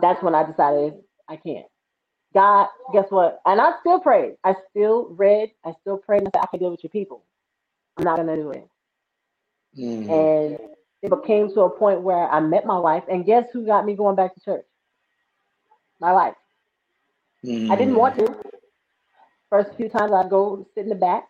[0.00, 0.94] that's when I decided
[1.28, 1.66] I can't.
[2.34, 3.40] God, guess what?
[3.46, 4.34] And I still prayed.
[4.44, 5.50] I still read.
[5.64, 7.24] I still prayed and said, I can deal with your people.
[7.96, 8.68] I'm not gonna do it.
[9.78, 10.10] Mm.
[10.10, 10.58] And
[11.02, 13.94] it became to a point where I met my wife, and guess who got me
[13.94, 14.66] going back to church?
[16.00, 16.34] My wife.
[17.44, 17.70] Mm.
[17.70, 18.34] I didn't want to.
[19.64, 21.28] First few times I'd go sit in the back.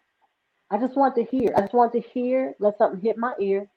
[0.71, 1.53] I just want to hear.
[1.57, 3.69] I just want to hear, let something hit my ear.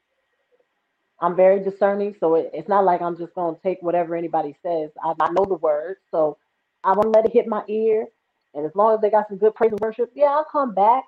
[1.22, 4.56] I'm very discerning, so it, it's not like I'm just going to take whatever anybody
[4.64, 4.91] says.
[5.04, 6.38] I, I know the word, so
[6.84, 8.08] I want to let it hit my ear.
[8.56, 11.06] And as long as they got some good praise and worship, yeah, I'll come back.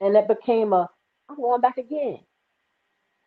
[0.00, 0.88] And that became a,
[1.28, 2.18] I'm going back again.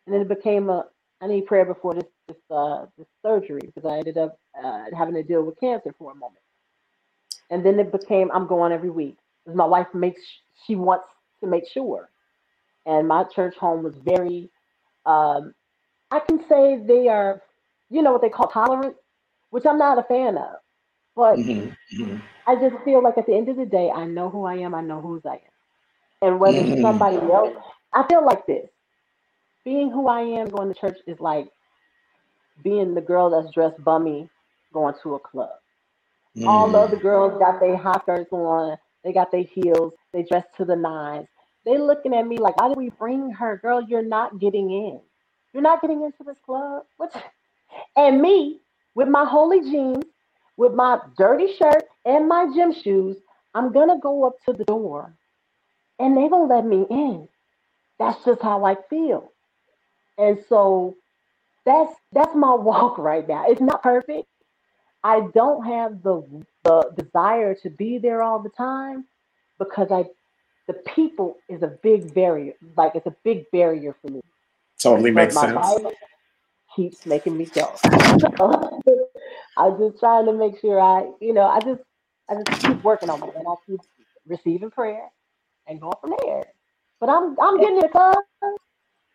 [0.06, 0.86] And then it became a,
[1.22, 5.14] I need prayer before this this uh this surgery because I ended up uh, having
[5.14, 6.42] to deal with cancer for a moment.
[7.50, 10.22] And then it became I'm going every week my wife makes
[10.66, 11.06] she wants
[11.40, 12.10] to make sure.
[12.86, 14.50] And my church home was very,
[15.06, 15.54] um,
[16.10, 17.42] I can say they are,
[17.90, 18.96] you know what they call tolerant,
[19.50, 20.56] which I'm not a fan of.
[21.16, 22.02] But mm-hmm.
[22.02, 22.16] Mm-hmm.
[22.46, 24.74] I just feel like at the end of the day, I know who I am.
[24.74, 25.40] I know whose I am.
[26.22, 26.82] And whether mm-hmm.
[26.82, 27.54] somebody else,
[27.92, 28.68] I feel like this.
[29.64, 31.48] Being who I am going to church is like
[32.62, 34.28] being the girl that's dressed bummy
[34.72, 35.50] going to a club.
[36.36, 36.46] Mm.
[36.46, 40.46] All the other girls got their hot skirts on, they got their heels, they dress
[40.58, 41.28] to the nines.
[41.66, 43.58] They looking at me like, why did we bring her?
[43.58, 45.00] Girl, you're not getting in.
[45.52, 46.84] You're not getting into this club.
[46.98, 47.12] What?
[47.96, 48.60] And me
[48.94, 50.04] with my holy jeans
[50.56, 53.16] with my dirty shirt and my gym shoes,
[53.54, 55.14] I'm gonna go up to the door
[56.00, 57.28] and they gonna let me in.
[57.98, 59.32] that's just how I feel.
[60.18, 60.96] And so
[61.66, 63.46] that's that's my walk right now.
[63.48, 64.28] It's not perfect.
[65.02, 69.06] I don't have the the desire to be there all the time
[69.58, 70.04] because I
[70.66, 72.54] the people is a big barrier.
[72.76, 74.20] Like it's a big barrier for me.
[74.78, 75.56] Totally makes sense.
[76.74, 77.74] keeps making me go.
[79.56, 81.82] I'm just trying to make sure I, you know, I just
[82.28, 83.80] I just keep working on it and I keep
[84.26, 85.08] receiving prayer
[85.66, 86.44] and going from there.
[87.00, 88.16] But I'm I'm getting it, cuz.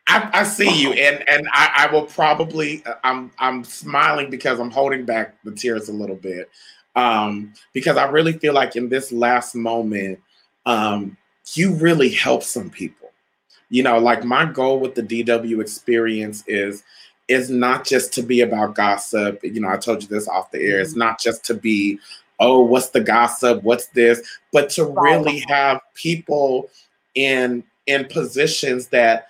[0.07, 4.69] I, I, see you, and and I, I, will probably I'm I'm smiling because I'm
[4.69, 6.49] holding back the tears a little bit,
[6.95, 10.19] um, because I really feel like in this last moment,
[10.67, 11.17] um,
[11.53, 13.09] you really help some people.
[13.69, 16.83] You know, like my goal with the DW experience is
[17.27, 19.39] is not just to be about gossip.
[19.43, 20.79] You know, I told you this off the air.
[20.79, 20.99] It's mm-hmm.
[20.99, 21.99] not just to be,
[22.39, 23.63] oh, what's the gossip?
[23.63, 24.21] What's this?
[24.51, 26.69] But to really have people
[27.15, 29.29] in in positions that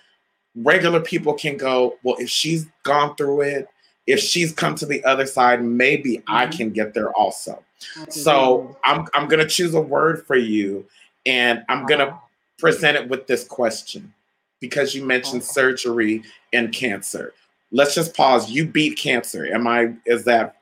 [0.56, 3.68] regular people can go, well, if she's gone through it,
[4.08, 6.36] if she's come to the other side, maybe mm-hmm.
[6.36, 7.64] I can get there also.
[8.10, 10.86] So I'm I'm gonna choose a word for you,
[11.26, 12.20] and I'm gonna
[12.58, 14.14] present it with this question
[14.60, 17.34] because you mentioned surgery and cancer.
[17.72, 18.50] Let's just pause.
[18.50, 19.46] You beat cancer.
[19.54, 19.94] Am I?
[20.06, 20.56] Is that?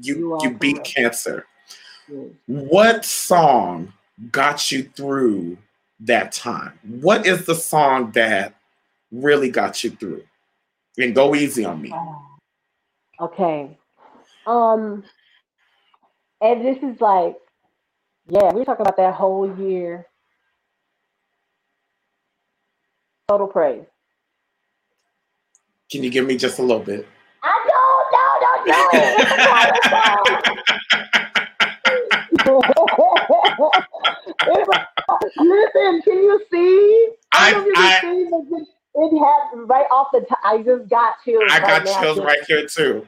[0.00, 1.46] You, you beat cancer.
[2.46, 3.92] What song
[4.32, 5.58] got you through
[6.00, 6.78] that time?
[6.82, 8.54] What is the song that
[9.10, 10.24] really got you through?
[10.98, 11.92] And go easy on me.
[13.20, 13.78] Okay.
[14.46, 15.04] Um,
[16.40, 17.36] and this is like,
[18.28, 20.06] yeah, we're talking about that whole year.
[23.28, 23.84] Total praise.
[25.90, 27.06] Can you give me just a little bit?
[27.42, 28.72] I don't, no, don't do
[34.76, 34.86] it.
[35.36, 37.10] Listen, can you see?
[37.32, 38.28] I, I, I see
[38.94, 40.38] it, has right off the top.
[40.44, 41.42] I just got chills.
[41.50, 42.00] I right got now.
[42.00, 43.06] chills right here too.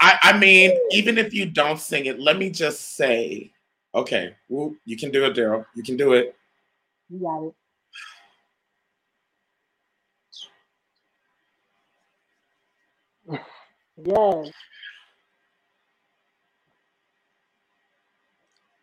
[0.00, 3.52] I, I mean, even if you don't sing it, let me just say,
[3.94, 5.64] okay, whoop, you can do it, Daryl.
[5.74, 6.36] You can do it.
[7.08, 7.44] You got
[13.30, 13.40] it.
[14.04, 14.52] yes.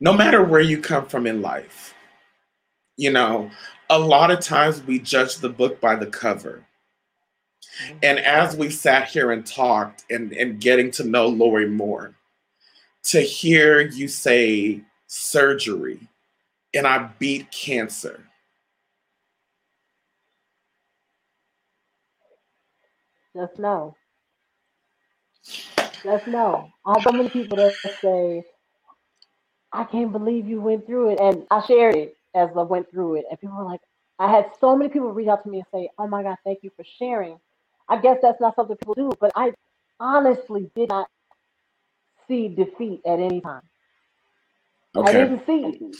[0.02, 1.94] no matter where you come from in life,
[3.02, 3.50] you know,
[3.90, 6.64] a lot of times we judge the book by the cover.
[7.84, 7.98] Mm-hmm.
[8.04, 12.14] And as we sat here and talked and, and getting to know Lori more,
[13.06, 16.08] to hear you say surgery
[16.76, 18.24] and I beat cancer.
[23.36, 23.96] Just know.
[26.04, 26.70] Just know.
[26.86, 28.44] I have so many people that say,
[29.74, 31.20] I can't believe you went through it.
[31.20, 33.26] And I shared it as I went through it.
[33.30, 33.82] And people were like,
[34.20, 36.60] I had so many people reach out to me and say, Oh my God, thank
[36.64, 37.40] you for sharing.
[37.90, 39.54] I guess that's not something people do, but I
[40.00, 41.08] honestly did not
[42.28, 43.62] see defeat at any time.
[44.96, 45.10] Okay.
[45.10, 45.98] I didn't see it.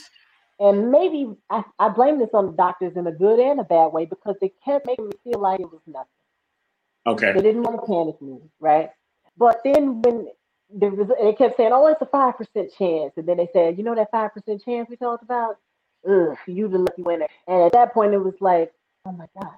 [0.60, 3.88] And maybe I, I blame this on the doctors in a good and a bad
[3.88, 6.08] way because they kept making me feel like it was nothing.
[7.06, 7.34] Okay.
[7.34, 8.90] They didn't want to panic me, right?
[9.38, 10.28] But then when
[10.70, 13.78] there was, they kept saying, "Oh, it's a five percent chance," and then they said,
[13.78, 15.58] "You know that five percent chance we talked about?
[16.08, 18.72] Ugh, you the lucky winner." And at that point, it was like,
[19.06, 19.52] "Oh my god!"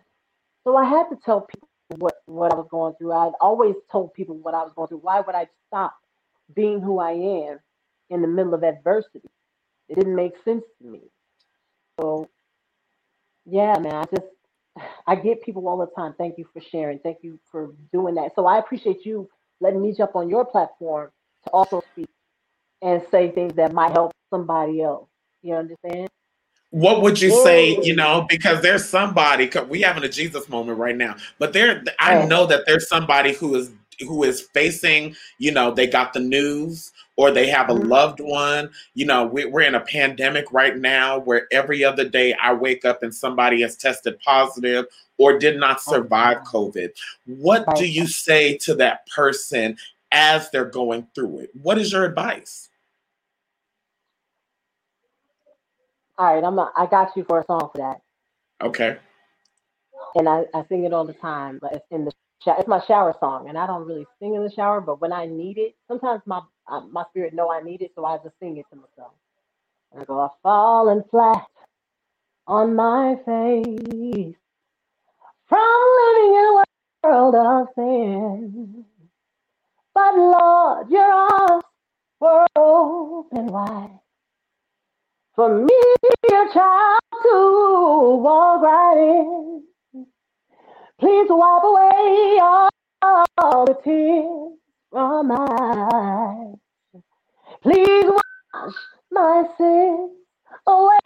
[0.64, 1.68] So I had to tell people
[1.98, 3.12] what what I was going through.
[3.12, 4.98] I'd always told people what I was going through.
[4.98, 5.96] Why would I stop
[6.54, 7.60] being who I am
[8.10, 9.28] in the middle of adversity?
[9.88, 11.02] It didn't make sense to me.
[12.00, 12.28] So,
[13.46, 14.28] yeah, man, I just
[15.06, 16.14] I get people all the time.
[16.18, 16.98] Thank you for sharing.
[17.00, 18.32] Thank you for doing that.
[18.36, 19.28] So I appreciate you
[19.60, 21.10] letting me jump on your platform
[21.44, 22.10] to also speak
[22.82, 25.08] and say things that might help somebody else.
[25.42, 26.08] You understand?
[26.74, 30.96] What would you say, you know, because there's somebody we having a Jesus moment right
[30.96, 33.70] now, but there I know that there's somebody who is
[34.00, 37.88] who is facing, you know, they got the news or they have a mm-hmm.
[37.88, 38.70] loved one.
[38.94, 42.84] You know, we, are in a pandemic right now where every other day I wake
[42.84, 46.90] up and somebody has tested positive or did not oh, survive COVID.
[47.26, 49.76] What do you say to that person
[50.10, 51.50] as they're going through it?
[51.62, 52.68] What is your advice?
[56.16, 58.00] All right, I'm a, I got you for a song for that.
[58.64, 58.96] Okay.
[60.14, 62.12] And I, I sing it all the time, but it's in the
[62.44, 62.56] shower.
[62.58, 65.26] it's my shower song, and I don't really sing in the shower, but when I
[65.26, 68.56] need it, sometimes my uh, my spirit know I need it, so I just sing
[68.58, 69.12] it to myself.
[69.92, 71.46] And I go, I've fallen flat
[72.46, 74.34] on my face
[75.48, 76.64] from living in a
[77.04, 78.84] world of sin.
[79.94, 81.64] But Lord, your arms
[82.20, 84.00] were open wide
[85.34, 85.74] for me,
[86.30, 89.64] your child, to walk right in.
[91.00, 92.70] Please wipe away all,
[93.66, 94.58] the tears
[94.90, 95.46] from my
[95.92, 96.56] eyes.
[97.62, 98.74] Please wash
[99.10, 100.12] my sins
[100.66, 101.00] away,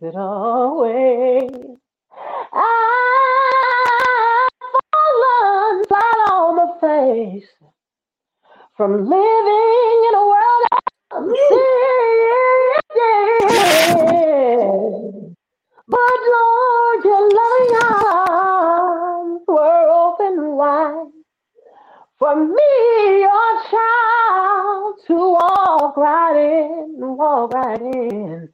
[0.00, 1.48] it away.
[2.52, 2.62] I've
[4.92, 7.48] fallen flat on my face
[8.76, 10.71] from living in a world.
[11.14, 11.24] But
[16.34, 21.06] Lord, your loving arms were open wide
[22.18, 28.51] for me, your child, to walk right in, walk right in.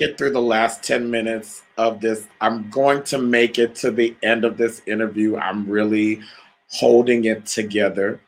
[0.00, 2.26] Make it through the last 10 minutes of this.
[2.40, 5.36] I'm going to make it to the end of this interview.
[5.36, 6.20] I'm really
[6.68, 8.20] holding it together.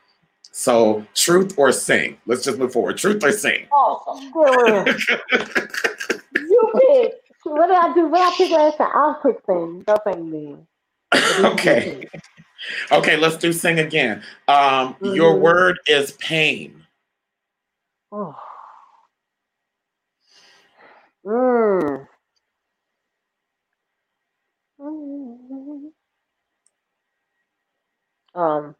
[0.51, 2.17] So, truth or sing?
[2.27, 2.97] Let's just move forward.
[2.97, 3.65] Truth or sing?
[4.33, 4.99] Good.
[6.35, 7.13] you pick.
[7.45, 8.07] What did I do?
[8.07, 8.91] What did I pick last time?
[8.93, 9.83] I'll pick sing.
[9.87, 10.57] Go sing me.
[11.39, 12.07] okay.
[12.91, 14.21] Okay, let's do sing again.
[14.47, 15.39] Um, Your Mhm.
[15.41, 16.85] word is pain.
[18.11, 18.35] Oh.
[21.25, 22.07] Mm.
[28.35, 28.75] Um.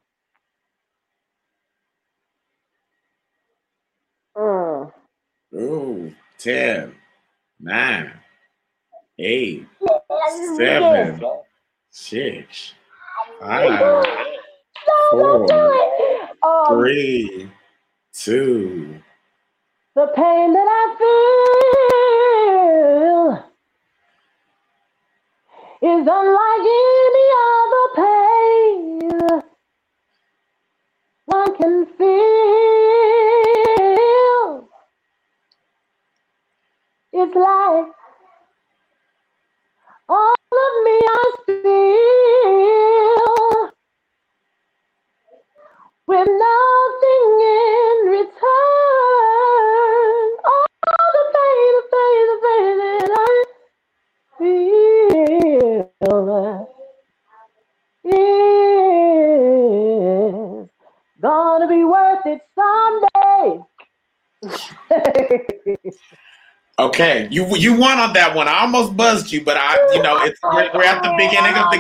[4.36, 4.92] Mm.
[5.56, 6.96] Ooh, 10,
[7.60, 8.12] 9,
[9.20, 9.68] 8,
[10.58, 11.22] 7,
[11.92, 12.74] 6,
[13.40, 14.04] 5, No,
[15.12, 16.30] don't do it.
[16.44, 17.52] Um, 3,
[18.14, 19.02] 2,
[19.96, 21.23] the pain that I feel
[25.84, 29.12] is unlike any other pain
[31.26, 32.14] one can feel.
[37.12, 37.88] It's like
[40.08, 41.74] all of me I feel
[46.08, 47.73] with nothing in
[66.80, 68.48] Okay, you you won on that one.
[68.48, 71.70] I almost buzzed you, but I, you know, it's we're, we're at the beginning of
[71.70, 71.78] the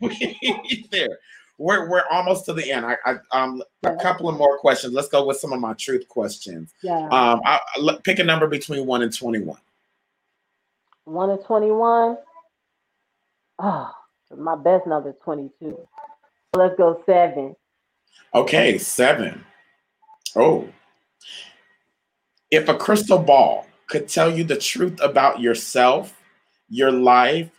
[0.00, 0.88] game.
[0.90, 1.18] there,
[1.58, 2.86] we're we're almost to the end.
[2.86, 4.94] I, I um a couple of more questions.
[4.94, 6.72] Let's go with some of my truth questions.
[6.82, 6.96] Yeah.
[7.08, 9.60] Um, I, I pick a number between one and twenty-one.
[11.04, 12.16] One and twenty-one.
[13.58, 13.92] Oh,
[14.34, 15.78] my best number is twenty-two.
[16.54, 17.54] Let's go seven.
[18.34, 19.44] Okay, seven.
[20.34, 20.68] Oh,
[22.56, 26.18] if a crystal ball could tell you the truth about yourself,
[26.70, 27.50] your life,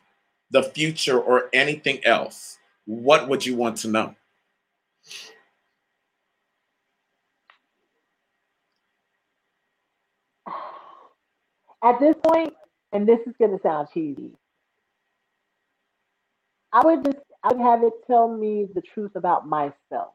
[0.50, 4.16] the future, or anything else, what would you want to know?
[11.84, 12.54] At this point,
[12.92, 14.32] and this is gonna sound cheesy,
[16.74, 20.14] I would just I would have it tell me the truth about myself.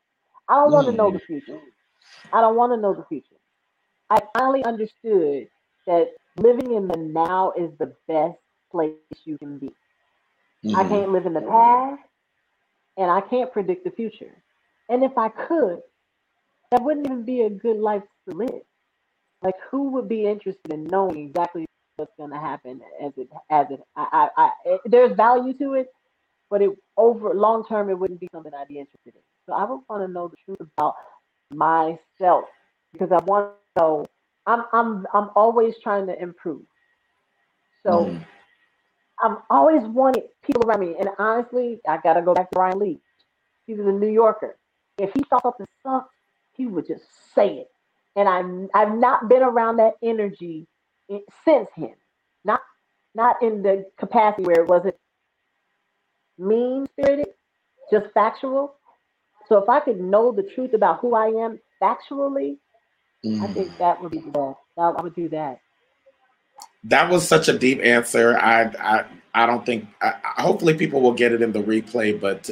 [0.49, 1.15] I don't want to know Mm.
[1.15, 1.61] the future.
[2.33, 3.42] I don't want to know the future.
[4.13, 5.49] I finally understood
[5.87, 6.09] that
[6.39, 8.39] living in the now is the best
[8.71, 8.93] place
[9.25, 9.71] you can be.
[10.75, 10.89] I Mhm.
[10.89, 12.03] can't live in the past
[12.99, 14.43] and I can't predict the future.
[14.91, 15.81] And if I could,
[16.71, 18.63] that wouldn't even be a good life to live.
[19.43, 23.67] Like, who would be interested in knowing exactly what's going to happen as it as
[23.71, 23.81] it.
[23.97, 25.89] I, I, I it, there's value to it,
[26.51, 29.23] but it over long term it wouldn't be something I'd be interested in.
[29.49, 30.95] So I would want to know the truth about
[31.53, 32.45] myself
[32.93, 34.07] because I want know.
[34.47, 36.63] I'm I'm I'm always trying to improve.
[37.85, 38.25] So mm.
[39.23, 43.01] I've always wanted people around me, and honestly, I gotta go back to Bryan Leach.
[43.67, 44.59] He was a New Yorker.
[44.99, 46.11] If he thought something sucked,
[46.55, 47.05] he would just
[47.35, 47.69] say it.
[48.17, 50.67] And I'm I've not been around that energy
[51.45, 51.95] since him.
[52.45, 52.61] Not
[53.15, 54.97] not in the capacity where it wasn't
[56.39, 57.29] mean spirited,
[57.91, 58.75] just factual.
[59.49, 62.57] So if I could know the truth about who I am factually,
[63.25, 63.43] mm.
[63.43, 63.79] I think mm.
[63.79, 64.59] that would be the best.
[64.79, 65.61] I would do that.
[66.85, 68.39] That was such a deep answer.
[68.39, 69.05] I I
[69.35, 69.87] I don't think.
[70.01, 72.19] I, hopefully, people will get it in the replay.
[72.19, 72.51] But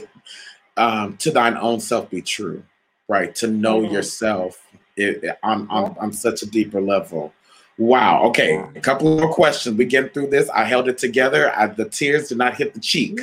[0.77, 2.62] um, to thine own self be true,
[3.09, 3.35] right?
[3.37, 3.93] To know mm-hmm.
[3.93, 4.61] yourself
[4.97, 7.33] it, it, on, on on such a deeper level.
[7.79, 8.25] Wow.
[8.25, 8.62] Okay.
[8.77, 9.77] A couple more questions.
[9.77, 10.51] We get through this.
[10.51, 11.51] I held it together.
[11.57, 13.18] I, the tears did not hit the cheek.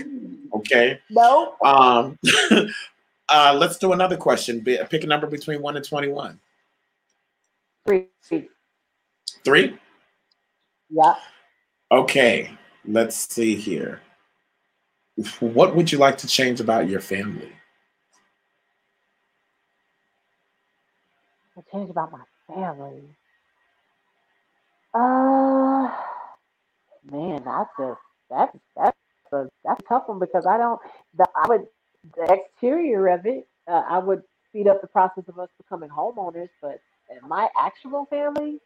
[0.53, 0.99] Okay.
[1.11, 1.55] No.
[1.63, 2.17] Um.
[3.29, 4.63] uh, let's do another question.
[4.63, 6.39] Pick a number between one and twenty-one.
[7.87, 8.09] Three.
[9.45, 9.77] Three.
[10.89, 11.15] Yeah.
[11.91, 12.51] Okay,
[12.85, 14.01] let's see here.
[15.39, 17.51] What would you like to change about your family?
[21.55, 23.03] To change about my family.
[24.93, 25.89] Uh,
[27.11, 27.95] man, that's a
[28.29, 28.97] that's that's
[29.33, 30.79] a that's a tough one because I don't.
[31.17, 31.67] The I would
[32.15, 33.47] the exterior of it.
[33.67, 36.79] Uh, I would speed up the process of us becoming homeowners, but
[37.27, 38.59] my actual family,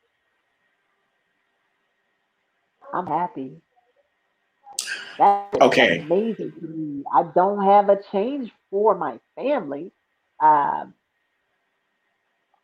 [2.93, 3.61] I'm happy.
[5.17, 5.99] That's okay.
[5.99, 7.03] amazing to me.
[7.13, 9.91] I don't have a change for my family.
[10.39, 10.93] Um,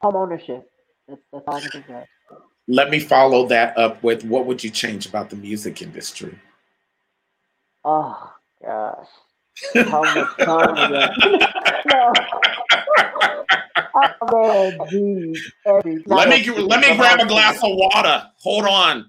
[0.02, 0.70] home ownership.
[1.08, 2.04] That's, that's all I can think of.
[2.68, 6.38] Let me follow that up with what would you change about the music industry?
[7.86, 9.08] Oh gosh.
[9.92, 10.28] Oh,
[11.86, 12.14] no.
[14.32, 15.40] Oh, geez,
[16.08, 18.30] let me let me grab a glass of water.
[18.44, 19.08] Hold on.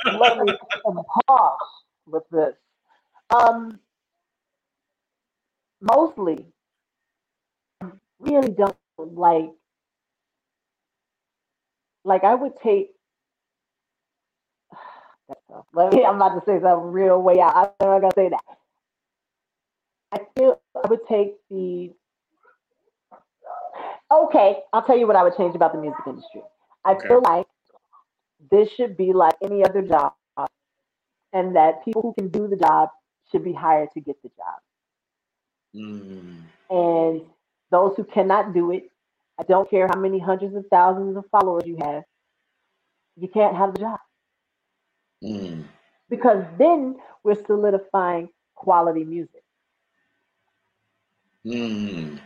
[0.12, 0.54] let me
[1.28, 1.58] pause
[2.06, 2.54] with this.
[3.34, 3.80] Um,
[5.80, 6.46] mostly,
[8.20, 9.50] really don't like.
[12.04, 12.90] Like I would take.
[15.74, 16.04] Let me.
[16.04, 17.74] I'm about to say something real way out.
[17.80, 18.44] I'm not gonna say that.
[20.12, 21.92] I feel I would take the
[24.12, 26.42] Okay, I'll tell you what I would change about the music industry.
[26.84, 27.08] I okay.
[27.08, 27.46] feel like
[28.50, 30.12] this should be like any other job,
[31.32, 32.90] and that people who can do the job
[33.30, 34.60] should be hired to get the job.
[35.74, 36.42] Mm.
[36.68, 37.22] And
[37.70, 38.90] those who cannot do it,
[39.40, 42.02] I don't care how many hundreds of thousands of followers you have,
[43.16, 44.00] you can't have the job.
[45.24, 45.64] Mm.
[46.10, 49.41] Because then we're solidifying quality music.
[51.46, 52.18] Mm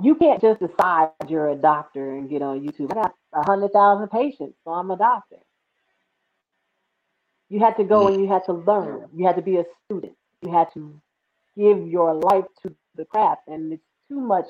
[0.00, 2.90] you can't just decide you're a doctor and get on YouTube.
[2.92, 5.36] I got a hundred thousand patients, so I'm a doctor.
[7.48, 9.08] You had to go and you had to learn.
[9.14, 10.14] You had to be a student.
[10.42, 11.00] You had to
[11.56, 13.42] give your life to the craft.
[13.48, 14.46] And it's too much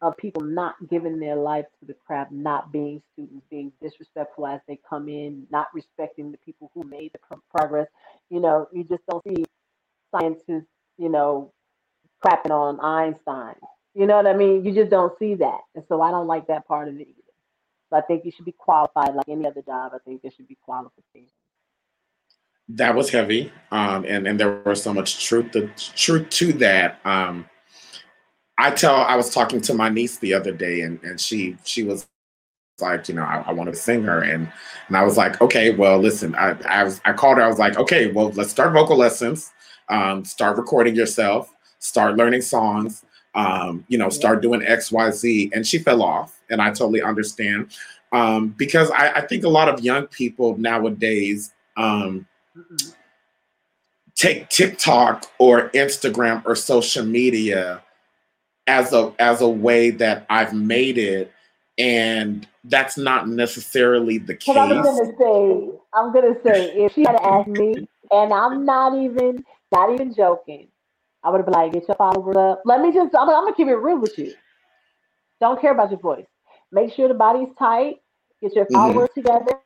[0.00, 4.60] of people not giving their life to the craft, not being students, being disrespectful as
[4.66, 7.88] they come in, not respecting the people who made the progress.
[8.30, 9.44] You know, you just don't see
[10.14, 10.68] scientists,
[10.98, 11.52] you know,
[12.24, 13.54] crapping on Einstein
[13.94, 14.64] you know what I mean?
[14.64, 15.60] You just don't see that.
[15.74, 17.14] And so I don't like that part of it either.
[17.90, 19.92] So I think you should be qualified like any other job.
[19.94, 21.32] I think there should be qualifications.
[22.68, 23.52] That was heavy.
[23.72, 27.00] Um, and, and there was so much truth to, truth to that.
[27.04, 27.48] Um,
[28.58, 31.82] I tell I was talking to my niece the other day and, and she she
[31.82, 32.06] was
[32.78, 34.22] like, you know, I, I wanted to sing her.
[34.22, 34.52] And
[34.86, 37.58] and I was like, okay, well, listen, I, I was I called her, I was
[37.58, 39.50] like, okay, well, let's start vocal lessons,
[39.88, 41.50] um, start recording yourself,
[41.80, 43.04] start learning songs
[43.34, 45.50] um, you know, start doing X, Y, Z.
[45.54, 46.40] And she fell off.
[46.50, 47.70] And I totally understand.
[48.12, 52.26] Um, because I, I think a lot of young people nowadays um,
[54.16, 57.82] take TikTok or Instagram or social media
[58.66, 61.32] as a as a way that I've made it,
[61.78, 64.56] and that's not necessarily the case.
[64.56, 69.44] I'm gonna say, I'm gonna say, if she had asked me, and I'm not even
[69.72, 70.66] not even joking,
[71.22, 72.62] I would have been like, get your followers up.
[72.64, 74.34] Let me just, I'm, I'm gonna keep it real with you.
[75.40, 76.26] Don't care about your voice.
[76.72, 77.96] Make sure the body's tight.
[78.40, 78.74] Get your mm-hmm.
[78.74, 79.20] followers mm-hmm.
[79.20, 79.60] together.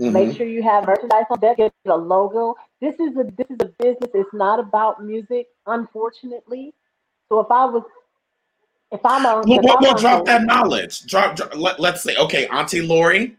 [0.00, 0.12] Mm-hmm.
[0.12, 1.58] Make sure you have merchandise on deck.
[1.58, 2.54] Get a logo.
[2.80, 4.10] This is a this is a business.
[4.14, 6.72] It's not about music, unfortunately.
[7.28, 7.82] So if I was,
[8.90, 11.06] if I'm on, well, we'll, we'll drop that knowledge.
[11.06, 13.36] Drop, drop let, us say, okay, Auntie Lori,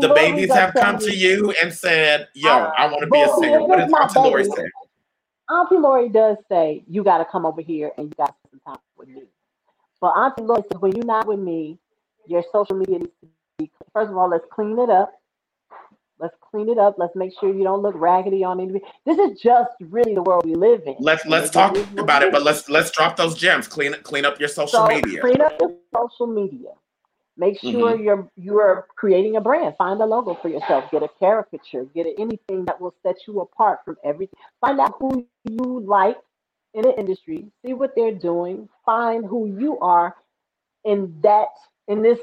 [0.00, 3.28] the babies have come to you and said, "Yo, uh, I want to be a
[3.36, 4.70] singer." What did Auntie Lori say?
[5.50, 8.62] Auntie Lori does say, "You got to come over here and you got to spend
[8.66, 9.22] time with me."
[10.00, 11.78] But Auntie Lori said, "When you're not with me,
[12.26, 13.28] your social media needs to
[13.58, 15.12] be first of all, let's clean it up.
[16.18, 16.96] Let's clean it up.
[16.98, 18.80] Let's make sure you don't look raggedy on anything.
[19.04, 20.96] This is just really the world we live in.
[20.98, 23.68] Let's let's talk about it, but let's let's drop those gems.
[23.68, 25.20] Clean clean up your social so media.
[25.20, 26.70] Clean up your social media.
[27.38, 28.02] Make sure mm-hmm.
[28.02, 29.74] you're you're creating a brand.
[29.76, 30.90] Find a logo for yourself.
[30.90, 31.84] Get a caricature.
[31.94, 34.38] Get anything that will set you apart from everything.
[34.60, 36.16] Find out who you like
[36.72, 37.46] in the industry.
[37.64, 38.68] See what they're doing.
[38.86, 40.16] Find who you are
[40.84, 41.48] in that
[41.88, 42.18] in this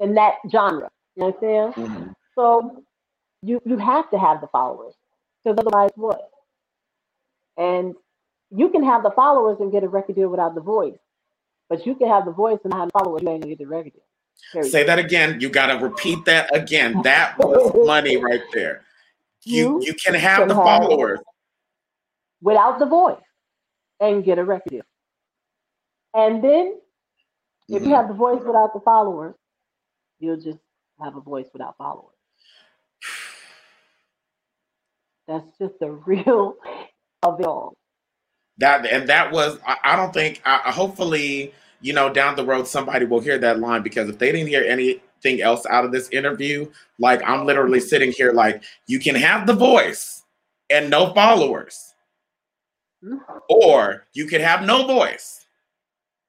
[0.00, 0.90] in that genre.
[1.14, 1.74] You understand?
[1.74, 2.10] Mm-hmm.
[2.34, 2.82] So
[3.42, 4.94] you you have to have the followers
[5.44, 6.30] because otherwise what?
[7.56, 7.94] And
[8.54, 10.98] you can have the followers and get a record deal without the voice,
[11.68, 13.22] but you can have the voice and not have the followers.
[13.22, 14.62] You ain't gonna get the record deal.
[14.62, 15.40] Say that again.
[15.40, 17.00] You got to repeat that again.
[17.02, 18.84] That was money right there.
[19.44, 21.20] You you, you can have can the have followers
[22.40, 23.22] without the voice
[24.00, 24.82] and get a record deal.
[26.14, 26.78] And then
[27.68, 27.88] if mm-hmm.
[27.88, 29.34] you have the voice without the followers,
[30.18, 30.58] you'll just
[31.00, 32.14] have a voice without followers.
[35.28, 36.56] That's just the real
[37.22, 37.74] of it all.
[38.62, 42.68] That and that was I, I don't think I, hopefully you know down the road
[42.68, 46.08] somebody will hear that line because if they didn't hear anything else out of this
[46.10, 50.22] interview, like I'm literally sitting here like you can have the voice
[50.70, 51.94] and no followers,
[53.04, 53.16] mm-hmm.
[53.50, 55.44] or you can have no voice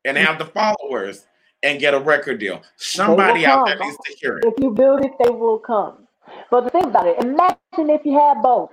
[0.04, 1.28] and have the followers
[1.62, 2.64] and get a record deal.
[2.78, 4.46] Somebody out there needs to hear it.
[4.46, 6.08] If you build it, they will come.
[6.50, 8.72] But the thing about it, imagine if you had both.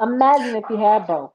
[0.00, 1.30] Imagine if you had both.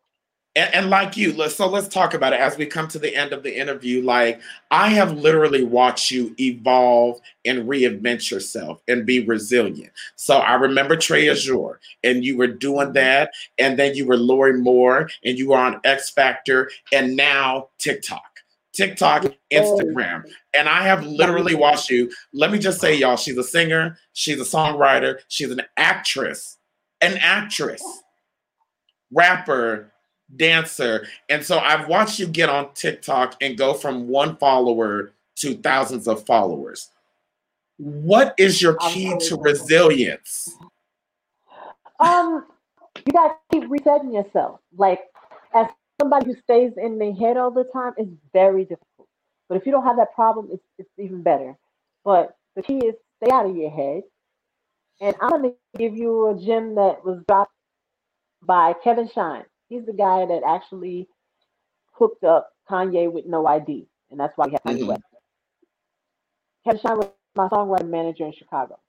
[0.57, 3.33] And, and, like you, so let's talk about it as we come to the end
[3.33, 4.01] of the interview.
[4.01, 4.39] Like,
[4.71, 9.91] I have literally watched you evolve and reinvent yourself and be resilient.
[10.15, 14.57] So I remember Trey Azure, and you were doing that, and then you were Lori
[14.57, 18.23] Moore, and you were on X Factor, and now TikTok.
[18.71, 20.23] TikTok, Instagram.
[20.53, 22.11] And I have literally watched you.
[22.33, 26.57] Let me just say, y'all, she's a singer, she's a songwriter, she's an actress,
[27.01, 27.83] an actress,
[29.11, 29.91] rapper,
[30.35, 31.07] dancer.
[31.29, 36.07] And so I've watched you get on TikTok and go from one follower to thousands
[36.07, 36.89] of followers.
[37.77, 40.57] What is your key to resilience?
[41.99, 42.45] Um,
[43.05, 44.59] you gotta keep resetting yourself.
[44.77, 45.01] Like
[45.53, 45.67] as
[45.99, 49.07] somebody who stays in their head all the time it's very difficult.
[49.47, 51.55] But if you don't have that problem, it's, it's even better.
[52.03, 54.03] But the key is stay out of your head.
[55.01, 57.51] And I'm going to give you a gem that was dropped
[58.41, 59.43] by Kevin Shine.
[59.69, 61.07] He's the guy that actually
[61.93, 63.87] hooked up Kanye with no ID.
[64.11, 64.87] And that's why he had Kanye mm-hmm.
[64.87, 65.01] West.
[66.65, 68.79] Kevin Shine was my songwriting manager in Chicago.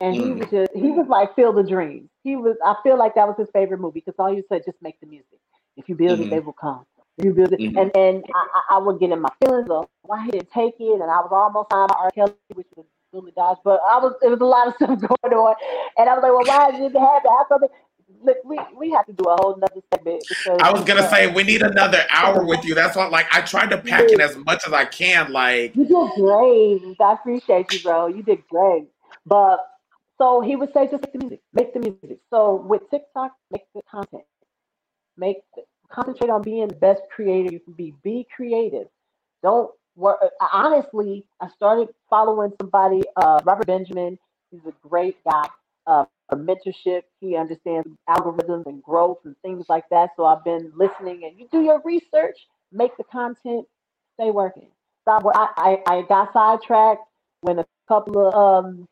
[0.00, 0.26] And mm-hmm.
[0.26, 2.08] he was just, he was like, feel the dream.
[2.24, 4.78] He was, I feel like that was his favorite movie because all you said, just
[4.82, 5.38] make the music.
[5.76, 6.28] If you build mm-hmm.
[6.28, 6.84] it, they will come.
[7.18, 7.76] If you build it, mm-hmm.
[7.76, 10.94] and then I, I, would get in my feelings of why he didn't take it,
[10.94, 12.10] and I was almost signed by R.
[12.10, 15.36] Kelly, which was really dodge, but I was it was a lot of stuff going
[15.36, 15.54] on,
[15.98, 17.30] and I was like, well, why did it happen?
[17.30, 17.70] I thought.
[18.22, 21.10] Look, we, we have to do a whole nother segment because I was gonna uh,
[21.10, 22.74] say we need another hour with you.
[22.74, 25.32] That's what like I tried to pack in as much as I can.
[25.32, 26.96] Like you did great.
[27.00, 28.06] I appreciate you, bro.
[28.06, 28.88] You did great.
[29.26, 29.58] But
[30.18, 32.18] so he would say, just make the music, make the music.
[32.30, 34.24] So with TikTok, make the content
[35.16, 35.38] make
[35.90, 37.94] concentrate on being the best creator you can be.
[38.02, 38.88] Be creative.
[39.42, 40.18] Don't work.
[40.52, 44.18] Honestly, I started following somebody, uh, Robert Benjamin.
[44.50, 45.48] He's a great guy
[45.86, 46.04] uh,
[46.36, 47.02] mentorship.
[47.20, 50.10] He understands algorithms and growth and things like that.
[50.16, 52.36] So I've been listening, and you do your research,
[52.72, 53.66] make the content,
[54.14, 54.68] stay working.
[55.04, 57.02] So I, I, I got sidetracked
[57.40, 58.88] when a couple of um,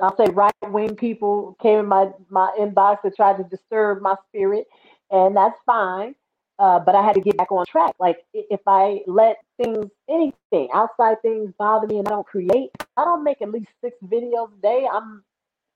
[0.00, 4.16] I'll say right wing people came in my my inbox and tried to disturb my
[4.28, 4.66] spirit
[5.10, 6.14] and that's fine.
[6.58, 7.94] Uh, but I had to get back on track.
[7.98, 13.04] Like if I let things, anything, outside things bother me, and I don't create, I
[13.04, 14.86] don't make at least six videos a day.
[14.92, 15.24] I'm,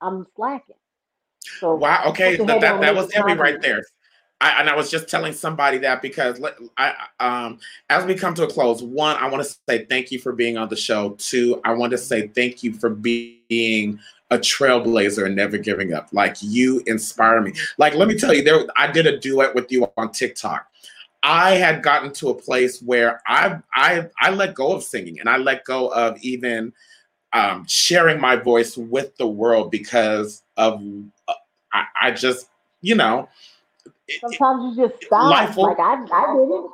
[0.01, 0.77] I'm slacking.
[1.61, 2.05] So wow.
[2.07, 3.83] Okay, that that, that was heavy right there.
[4.41, 6.41] I, and I was just telling somebody that because
[6.77, 7.59] I, um,
[7.91, 10.57] as we come to a close, one, I want to say thank you for being
[10.57, 11.17] on the show.
[11.19, 13.99] Two, I want to say thank you for being
[14.31, 16.09] a trailblazer and never giving up.
[16.13, 17.53] Like you inspire me.
[17.79, 20.67] Like let me tell you, there I did a duet with you on TikTok.
[21.25, 25.29] I had gotten to a place where I I I let go of singing and
[25.29, 26.73] I let go of even
[27.33, 30.83] um, sharing my voice with the world because of
[31.29, 31.35] uh,
[31.73, 32.49] I, I, just
[32.81, 33.29] you know.
[34.21, 35.31] Sometimes you just stop.
[35.31, 36.71] Life will, like I, I did it.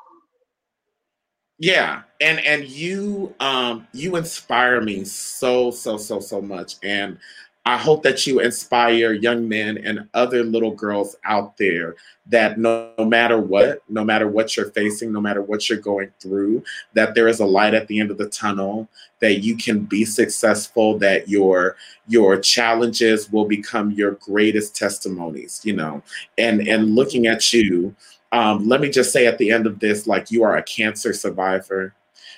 [1.58, 7.18] Yeah, and and you um you inspire me so so so so much, and
[7.66, 11.96] I hope that you inspire young men and other little girls out there
[12.26, 16.10] that no, no matter what, no matter what you're facing, no matter what you're going
[16.20, 16.62] through,
[16.92, 18.86] that there is a light at the end of the tunnel,
[19.20, 25.74] that you can be successful, that your your challenges will become your greatest testimonies, you
[25.74, 26.02] know.
[26.36, 27.96] And and looking at you,
[28.32, 31.14] um, let me just say at the end of this, like you are a cancer
[31.14, 31.94] survivor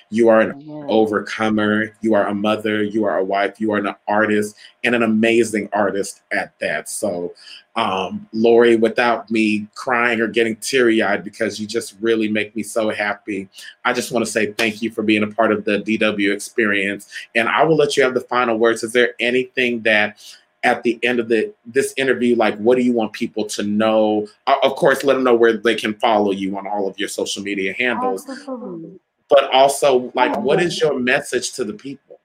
[0.09, 0.85] you are an yeah.
[0.87, 1.93] overcomer.
[2.01, 2.83] You are a mother.
[2.83, 3.59] You are a wife.
[3.59, 6.87] You are an artist and an amazing artist at that.
[6.89, 7.33] So,
[7.75, 12.63] um, Lori, without me crying or getting teary eyed because you just really make me
[12.63, 13.49] so happy,
[13.83, 17.11] I just want to say thank you for being a part of the DW experience.
[17.35, 18.83] And I will let you have the final words.
[18.83, 20.23] Is there anything that
[20.63, 24.27] at the end of the this interview like what do you want people to know
[24.63, 27.43] of course let them know where they can follow you on all of your social
[27.43, 28.99] media handles Absolutely
[29.29, 32.19] but also like what is your message to the people?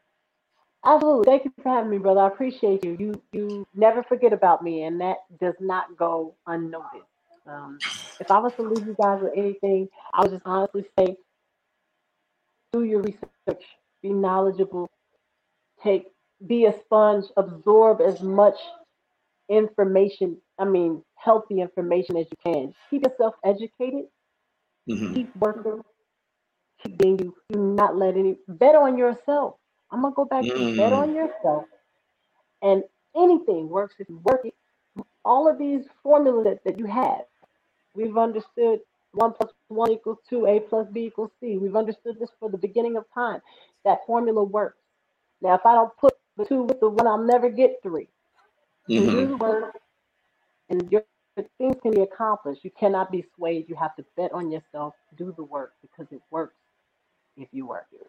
[0.84, 1.24] Absolutely.
[1.24, 2.20] Thank you for having me brother.
[2.20, 2.96] I appreciate you.
[2.98, 7.06] You you never forget about me and that does not go unnoticed.
[7.44, 7.78] Um,
[8.20, 11.16] if i was to leave you guys with anything i would just honestly say
[12.72, 13.64] do your research.
[14.00, 14.88] Be knowledgeable.
[15.82, 16.06] Take
[16.46, 17.26] be a sponge.
[17.36, 18.54] Absorb as much
[19.48, 22.74] information i mean healthy information as you can.
[22.90, 24.04] Keep yourself educated.
[24.88, 25.14] Mm-hmm.
[25.14, 25.80] keep working
[26.88, 27.34] being you.
[27.50, 29.56] Do not let any bet on yourself.
[29.90, 30.54] I'm gonna go back mm.
[30.54, 31.64] to bet on yourself.
[32.62, 32.84] And
[33.16, 34.54] anything works if you work it.
[35.24, 37.22] All of these formulas that, that you have,
[37.94, 38.80] we've understood
[39.12, 41.58] one plus one equals two, A plus B equals C.
[41.58, 43.40] We've understood this for the beginning of time.
[43.84, 44.78] That formula works.
[45.40, 48.08] Now, if I don't put the two with the one, I'll never get 3
[48.88, 49.36] mm-hmm.
[49.38, 49.76] work,
[50.70, 51.04] and your
[51.58, 52.64] things can be accomplished.
[52.64, 53.68] You cannot be swayed.
[53.68, 56.54] You have to bet on yourself, do the work because it works
[57.36, 58.08] if you work it.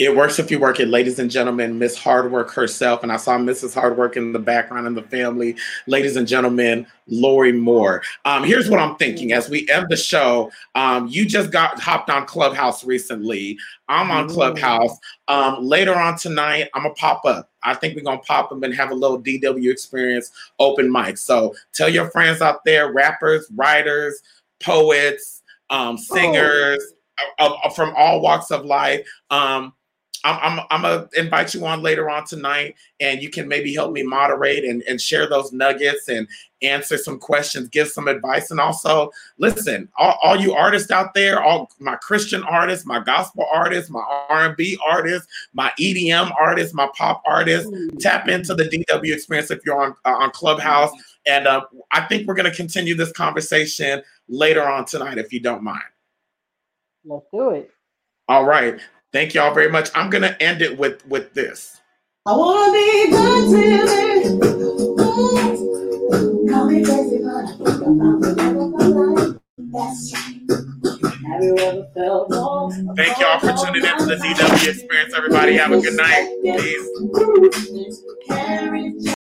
[0.00, 1.78] It works if you work it, ladies and gentlemen.
[1.78, 3.74] Miss Hardwork herself, and I saw Mrs.
[3.74, 5.56] Hardwork in the background in the family.
[5.86, 8.02] Ladies and gentlemen, Lori Moore.
[8.24, 10.50] Um, here's what I'm thinking as we end the show.
[10.74, 13.58] Um, you just got hopped on Clubhouse recently.
[13.90, 14.96] I'm on Clubhouse.
[15.28, 17.50] Um, later on tonight, I'm gonna pop up.
[17.62, 21.18] I think we're gonna pop up and have a little DW experience open mic.
[21.18, 24.22] So tell your friends out there, rappers, writers,
[24.60, 26.78] poets, um, singers.
[26.90, 26.96] Oh
[27.74, 29.06] from all walks of life.
[29.30, 29.72] Um,
[30.24, 33.92] I'm, I'm, I'm gonna invite you on later on tonight, and you can maybe help
[33.92, 36.28] me moderate and, and share those nuggets and
[36.62, 41.42] answer some questions, give some advice, and also listen, all, all you artists out there,
[41.42, 47.22] all my Christian artists, my gospel artists, my R&B artists, my EDM artists, my pop
[47.24, 50.90] artists, tap into the DW experience if you're on uh, on Clubhouse,
[51.26, 55.62] and uh, I think we're gonna continue this conversation later on tonight if you don't
[55.62, 55.82] mind.
[57.04, 57.70] Let's do it.
[58.28, 58.80] All right.
[59.12, 59.90] Thank y'all very much.
[59.94, 61.80] I'm gonna end it with with this.
[62.26, 63.60] I wanna be good to
[66.70, 69.36] me crazy, but I think about the love of my life.
[69.58, 72.28] That's Have you ever felt
[72.96, 75.14] Thank y'all for tuning in to the DW Experience.
[75.14, 76.28] Everybody have a good night.
[78.96, 79.14] Peace.